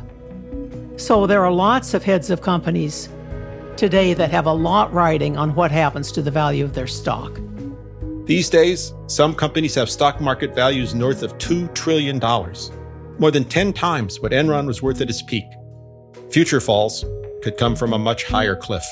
So 0.96 1.27
there 1.27 1.44
are 1.44 1.51
lots 1.51 1.94
of 1.94 2.05
heads 2.05 2.31
of 2.31 2.42
companies 2.42 3.09
today 3.77 4.12
that 4.14 4.31
have 4.31 4.46
a 4.46 4.53
lot 4.53 4.92
riding 4.92 5.37
on 5.37 5.55
what 5.55 5.72
happens 5.72 6.12
to 6.12 6.22
the 6.22 6.31
value 6.31 6.64
of 6.64 6.74
their 6.74 6.87
stock. 6.87 7.40
These 8.29 8.51
days, 8.51 8.93
some 9.07 9.35
companies 9.35 9.75
have 9.77 9.88
stock 9.88 10.21
market 10.21 10.55
values 10.55 10.95
north 10.95 11.23
of 11.23 11.38
$2 11.38 11.75
trillion, 11.75 12.19
more 13.19 13.31
than 13.31 13.47
10 13.47 13.73
times 13.73 14.21
what 14.21 14.33
Enron 14.33 14.67
was 14.67 14.83
worth 14.83 15.01
at 15.01 15.09
its 15.09 15.23
peak. 15.23 15.47
Future 16.31 16.61
falls 16.61 17.07
could 17.43 17.57
come 17.57 17.75
from 17.75 17.95
a 17.95 17.99
much 17.99 18.25
higher 18.25 18.55
cliff. 18.55 18.85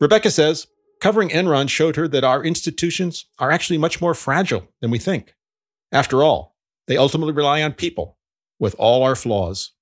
Rebecca 0.00 0.32
says 0.32 0.66
Covering 1.00 1.28
Enron 1.28 1.68
showed 1.68 1.94
her 1.94 2.08
that 2.08 2.24
our 2.24 2.42
institutions 2.42 3.26
are 3.38 3.52
actually 3.52 3.78
much 3.78 4.00
more 4.00 4.14
fragile 4.14 4.66
than 4.80 4.90
we 4.90 4.98
think. 4.98 5.36
After 5.92 6.24
all, 6.24 6.56
they 6.88 6.96
ultimately 6.96 7.34
rely 7.34 7.62
on 7.62 7.72
people, 7.72 8.18
with 8.58 8.74
all 8.80 9.04
our 9.04 9.14
flaws. 9.14 9.74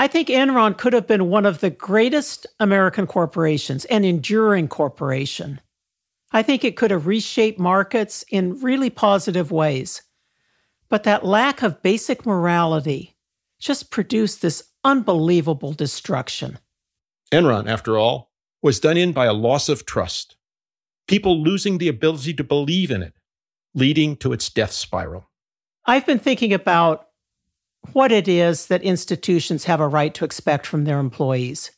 I 0.00 0.06
think 0.06 0.28
Enron 0.28 0.78
could 0.78 0.94
have 0.94 1.06
been 1.06 1.28
one 1.28 1.44
of 1.44 1.60
the 1.60 1.68
greatest 1.68 2.46
American 2.58 3.06
corporations, 3.06 3.84
an 3.84 4.02
enduring 4.02 4.66
corporation. 4.66 5.60
I 6.32 6.42
think 6.42 6.64
it 6.64 6.74
could 6.74 6.90
have 6.90 7.06
reshaped 7.06 7.58
markets 7.58 8.24
in 8.30 8.62
really 8.62 8.88
positive 8.88 9.50
ways. 9.50 10.00
But 10.88 11.02
that 11.02 11.26
lack 11.26 11.60
of 11.60 11.82
basic 11.82 12.24
morality 12.24 13.14
just 13.58 13.90
produced 13.90 14.40
this 14.40 14.62
unbelievable 14.84 15.74
destruction. 15.74 16.58
Enron, 17.30 17.68
after 17.68 17.98
all, 17.98 18.32
was 18.62 18.80
done 18.80 18.96
in 18.96 19.12
by 19.12 19.26
a 19.26 19.34
loss 19.34 19.68
of 19.68 19.84
trust 19.84 20.36
people 21.08 21.42
losing 21.42 21.76
the 21.76 21.88
ability 21.88 22.32
to 22.32 22.44
believe 22.44 22.90
in 22.90 23.02
it, 23.02 23.12
leading 23.74 24.16
to 24.16 24.32
its 24.32 24.48
death 24.48 24.72
spiral. 24.72 25.28
I've 25.84 26.06
been 26.06 26.20
thinking 26.20 26.54
about 26.54 27.09
what 27.92 28.12
it 28.12 28.28
is 28.28 28.66
that 28.66 28.82
institutions 28.82 29.64
have 29.64 29.80
a 29.80 29.88
right 29.88 30.14
to 30.14 30.24
expect 30.24 30.66
from 30.66 30.84
their 30.84 30.98
employees. 30.98 31.70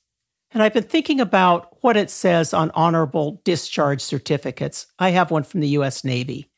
And 0.50 0.62
I've 0.62 0.74
been 0.74 0.82
thinking 0.82 1.20
about 1.20 1.82
what 1.82 1.96
it 1.96 2.10
says 2.10 2.52
on 2.52 2.70
honorable 2.74 3.40
discharge 3.44 4.02
certificates. 4.02 4.86
I 4.98 5.10
have 5.10 5.30
one 5.30 5.44
from 5.44 5.60
the 5.60 5.68
US 5.68 6.04
Navy. 6.04 6.50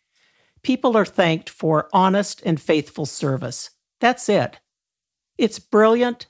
People 0.63 0.97
are 0.97 1.05
thanked 1.05 1.51
for 1.51 1.89
honest 1.93 2.43
and 2.45 2.61
faithful 2.61 3.07
service. 3.07 3.71
That's 4.01 4.29
it. 4.29 4.59
It's 5.39 5.59
brilliant, 5.59 6.27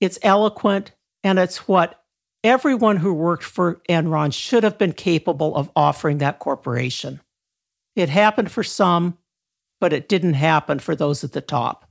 it's 0.00 0.18
eloquent, 0.22 0.92
and 1.24 1.38
it's 1.38 1.68
what 1.68 2.02
everyone 2.44 2.98
who 2.98 3.12
worked 3.12 3.44
for 3.44 3.80
Enron 3.88 4.32
should 4.32 4.62
have 4.62 4.78
been 4.78 4.92
capable 4.92 5.54
of 5.54 5.70
offering 5.76 6.18
that 6.18 6.38
corporation. 6.38 7.20
It 7.94 8.08
happened 8.08 8.50
for 8.50 8.62
some, 8.62 9.18
but 9.80 9.92
it 9.92 10.08
didn't 10.08 10.34
happen 10.34 10.78
for 10.78 10.94
those 10.94 11.24
at 11.24 11.32
the 11.32 11.40
top. 11.40 11.88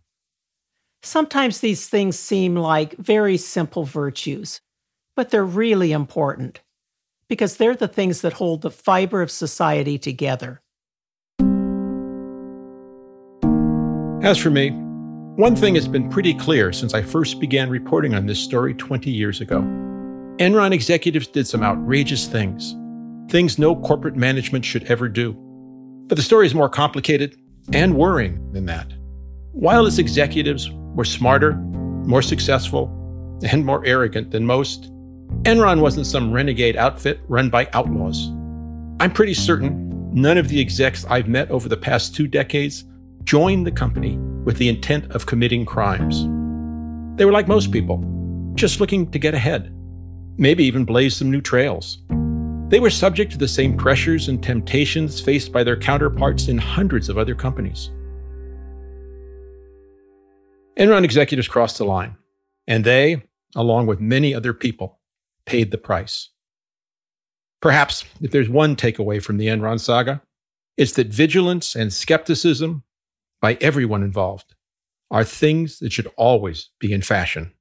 Sometimes 1.04 1.60
these 1.60 1.88
things 1.88 2.18
seem 2.18 2.56
like 2.56 2.96
very 2.98 3.36
simple 3.38 3.86
virtues, 3.86 4.62
but 5.16 5.32
they're 5.32 5.44
really 5.44 5.92
important 5.92 6.62
because 7.28 7.58
they're 7.58 7.76
the 7.76 7.88
things 7.88 8.22
that 8.22 8.34
hold 8.34 8.62
the 8.62 8.70
fiber 8.70 9.22
of 9.22 9.32
society 9.32 9.98
together. 9.98 10.62
As 14.24 14.38
for 14.38 14.52
me, 14.52 14.70
one 15.38 15.56
thing 15.56 15.74
has 15.74 15.88
been 15.88 16.08
pretty 16.10 16.36
clear 16.36 16.72
since 16.72 16.94
I 16.94 17.02
first 17.02 17.40
began 17.40 17.72
reporting 17.72 18.14
on 18.14 18.28
this 18.28 18.40
story 18.40 18.76
20 18.76 19.10
years 19.10 19.42
ago. 19.42 19.62
Enron 20.38 20.72
executives 20.72 21.26
did 21.26 21.48
some 21.48 21.64
outrageous 21.64 22.28
things, 22.28 22.76
things 23.32 23.58
no 23.58 23.76
corporate 23.76 24.16
management 24.16 24.66
should 24.66 24.84
ever 24.84 25.10
do. 25.10 25.34
But 26.08 26.18
the 26.18 26.22
story 26.22 26.46
is 26.46 26.54
more 26.54 26.70
complicated 26.70 27.38
and 27.74 27.96
worrying 27.96 28.52
than 28.52 28.68
that. 28.68 28.94
While 29.54 29.88
its 29.88 29.98
executives 29.98 30.70
were 30.96 31.06
smarter, 31.06 31.54
more 32.06 32.22
successful, 32.22 32.88
and 33.50 33.66
more 33.66 33.86
arrogant 33.86 34.32
than 34.32 34.46
most, 34.46 34.92
Enron 35.44 35.82
wasn't 35.82 36.06
some 36.06 36.32
renegade 36.32 36.76
outfit 36.76 37.20
run 37.28 37.50
by 37.50 37.70
outlaws. 37.74 38.30
I'm 39.00 39.12
pretty 39.12 39.34
certain 39.34 39.90
none 40.14 40.38
of 40.38 40.50
the 40.50 40.60
execs 40.60 41.06
I've 41.06 41.28
met 41.28 41.50
over 41.50 41.70
the 41.70 41.78
past 41.78 42.16
two 42.16 42.28
decades 42.28 42.86
joined 43.24 43.66
the 43.66 43.72
company 43.72 44.18
with 44.44 44.58
the 44.58 44.70
intent 44.70 45.12
of 45.12 45.26
committing 45.26 45.66
crimes. 45.66 46.24
They 47.18 47.26
were 47.26 47.32
like 47.32 47.48
most 47.48 47.72
people, 47.72 48.04
just 48.56 48.80
looking 48.80 49.10
to 49.12 49.20
get 49.20 49.34
ahead 49.34 49.74
maybe 50.42 50.64
even 50.64 50.86
blaze 50.86 51.16
some 51.16 51.30
new 51.30 51.40
trails. 51.40 52.00
They 52.70 52.80
were 52.80 52.90
subject 52.90 53.32
to 53.34 53.38
the 53.38 53.48
same 53.48 53.78
pressures 53.78 54.28
and 54.28 54.42
temptations 54.42 55.22
faced 55.22 55.52
by 55.52 55.64
their 55.64 55.78
counterparts 55.78 56.48
in 56.48 56.58
hundreds 56.58 57.10
of 57.10 57.18
other 57.18 57.36
companies. 57.36 57.92
Enron 60.78 61.04
executives 61.04 61.48
crossed 61.48 61.78
the 61.78 61.86
line, 61.86 62.16
and 62.68 62.86
they, 62.86 63.24
along 63.56 63.88
with 63.88 64.00
many 64.00 64.34
other 64.34 64.54
people, 64.54 65.00
paid 65.46 65.72
the 65.72 65.78
price. 65.78 66.30
Perhaps, 67.62 68.06
if 68.22 68.32
there's 68.32 68.50
one 68.50 68.76
takeaway 68.76 69.22
from 69.22 69.38
the 69.38 69.48
Enron 69.48 69.80
saga, 69.80 70.22
it's 70.78 70.94
that 70.94 71.08
vigilance 71.08 71.76
and 71.76 71.94
skepticism 71.94 72.84
by 73.42 73.58
everyone 73.60 74.02
involved 74.02 74.56
are 75.12 75.24
things 75.24 75.80
that 75.80 75.92
should 75.92 76.10
always 76.16 76.70
be 76.80 76.94
in 76.94 77.02
fashion. 77.02 77.52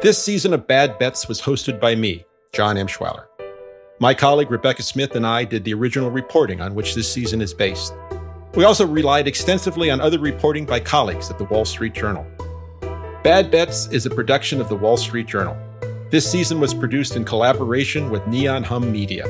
This 0.00 0.22
season 0.22 0.54
of 0.54 0.66
Bad 0.66 0.98
Bets 0.98 1.28
was 1.28 1.42
hosted 1.42 1.78
by 1.78 1.94
me, 1.94 2.24
John 2.54 2.76
Emshwiller. 2.76 3.29
My 4.02 4.14
colleague 4.14 4.50
Rebecca 4.50 4.82
Smith 4.82 5.14
and 5.14 5.26
I 5.26 5.44
did 5.44 5.62
the 5.62 5.74
original 5.74 6.10
reporting 6.10 6.62
on 6.62 6.74
which 6.74 6.94
this 6.94 7.12
season 7.12 7.42
is 7.42 7.52
based. 7.52 7.92
We 8.54 8.64
also 8.64 8.86
relied 8.86 9.28
extensively 9.28 9.90
on 9.90 10.00
other 10.00 10.18
reporting 10.18 10.64
by 10.64 10.80
colleagues 10.80 11.30
at 11.30 11.36
the 11.36 11.44
Wall 11.44 11.66
Street 11.66 11.92
Journal. 11.92 12.26
Bad 13.22 13.50
Bets 13.50 13.88
is 13.88 14.06
a 14.06 14.10
production 14.10 14.58
of 14.58 14.70
the 14.70 14.74
Wall 14.74 14.96
Street 14.96 15.26
Journal. 15.26 15.54
This 16.08 16.26
season 16.26 16.60
was 16.60 16.72
produced 16.72 17.14
in 17.14 17.26
collaboration 17.26 18.08
with 18.08 18.26
Neon 18.26 18.62
Hum 18.62 18.90
Media. 18.90 19.24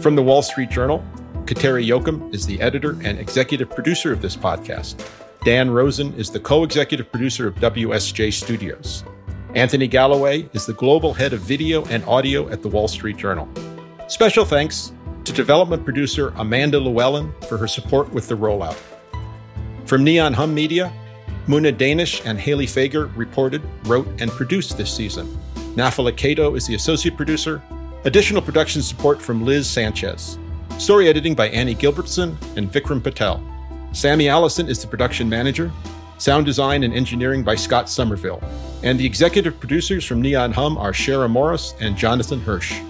From 0.00 0.16
the 0.16 0.24
Wall 0.24 0.42
Street 0.42 0.70
Journal, 0.70 1.04
Kateri 1.44 1.86
Jochum 1.86 2.34
is 2.34 2.46
the 2.46 2.60
editor 2.60 2.98
and 3.04 3.20
executive 3.20 3.70
producer 3.70 4.12
of 4.12 4.20
this 4.20 4.36
podcast. 4.36 5.08
Dan 5.44 5.70
Rosen 5.70 6.12
is 6.14 6.30
the 6.30 6.40
co 6.40 6.64
executive 6.64 7.12
producer 7.12 7.46
of 7.46 7.54
WSJ 7.54 8.32
Studios. 8.32 9.04
Anthony 9.54 9.86
Galloway 9.86 10.48
is 10.52 10.66
the 10.66 10.72
global 10.72 11.14
head 11.14 11.32
of 11.32 11.40
video 11.40 11.84
and 11.84 12.04
audio 12.06 12.48
at 12.48 12.60
the 12.60 12.68
Wall 12.68 12.88
Street 12.88 13.16
Journal. 13.16 13.48
Special 14.08 14.44
thanks 14.44 14.92
to 15.22 15.32
development 15.32 15.84
producer 15.84 16.32
Amanda 16.36 16.80
Llewellyn 16.80 17.32
for 17.48 17.56
her 17.56 17.68
support 17.68 18.12
with 18.12 18.26
the 18.26 18.36
rollout. 18.36 18.76
From 19.86 20.02
Neon 20.02 20.32
Hum 20.32 20.52
Media, 20.52 20.92
Muna 21.46 21.76
Danish 21.76 22.20
and 22.24 22.36
Haley 22.36 22.66
Fager 22.66 23.16
reported, 23.16 23.62
wrote, 23.84 24.08
and 24.20 24.28
produced 24.32 24.76
this 24.76 24.92
season. 24.92 25.28
Nafala 25.76 26.16
Cato 26.16 26.56
is 26.56 26.66
the 26.66 26.74
associate 26.74 27.16
producer. 27.16 27.62
Additional 28.04 28.42
production 28.42 28.82
support 28.82 29.22
from 29.22 29.44
Liz 29.44 29.70
Sanchez. 29.70 30.36
Story 30.78 31.06
editing 31.06 31.34
by 31.36 31.48
Annie 31.50 31.76
Gilbertson 31.76 32.36
and 32.56 32.72
Vikram 32.72 33.00
Patel. 33.00 33.40
Sammy 33.92 34.28
Allison 34.28 34.68
is 34.68 34.80
the 34.80 34.88
production 34.88 35.28
manager. 35.28 35.70
Sound 36.18 36.46
design 36.46 36.84
and 36.84 36.94
engineering 36.94 37.42
by 37.42 37.54
Scott 37.54 37.88
Somerville. 37.88 38.42
And 38.82 38.98
the 38.98 39.06
executive 39.06 39.58
producers 39.58 40.04
from 40.04 40.22
Neon 40.22 40.52
Hum 40.52 40.78
are 40.78 40.92
Shara 40.92 41.28
Morris 41.28 41.74
and 41.80 41.96
Jonathan 41.96 42.40
Hirsch. 42.40 42.80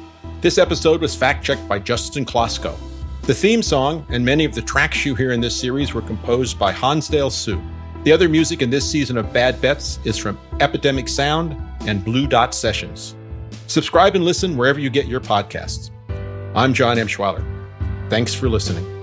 This 0.40 0.58
episode 0.58 1.00
was 1.00 1.14
fact 1.14 1.44
checked 1.44 1.66
by 1.68 1.78
Justin 1.78 2.24
Klosko. 2.24 2.76
The 3.22 3.34
theme 3.34 3.62
song 3.62 4.06
and 4.10 4.22
many 4.24 4.44
of 4.44 4.54
the 4.54 4.60
tracks 4.60 5.06
you 5.06 5.14
hear 5.14 5.32
in 5.32 5.40
this 5.40 5.58
series 5.58 5.94
were 5.94 6.02
composed 6.02 6.58
by 6.58 6.72
Hansdale 6.72 7.30
Hsu. 7.30 7.60
The 8.02 8.12
other 8.12 8.28
music 8.28 8.60
in 8.60 8.68
this 8.68 8.88
season 8.88 9.16
of 9.16 9.32
Bad 9.32 9.60
Bets 9.62 9.98
is 10.04 10.18
from 10.18 10.38
Epidemic 10.60 11.08
Sound 11.08 11.56
and 11.86 12.04
Blue 12.04 12.26
Dot 12.26 12.54
Sessions. 12.54 13.14
Subscribe 13.66 14.14
and 14.14 14.26
listen 14.26 14.58
wherever 14.58 14.78
you 14.78 14.90
get 14.90 15.06
your 15.06 15.20
podcasts. 15.20 15.90
I'm 16.54 16.74
John 16.74 16.98
Emshwiller. 16.98 17.42
Thanks 18.10 18.34
for 18.34 18.50
listening. 18.50 18.93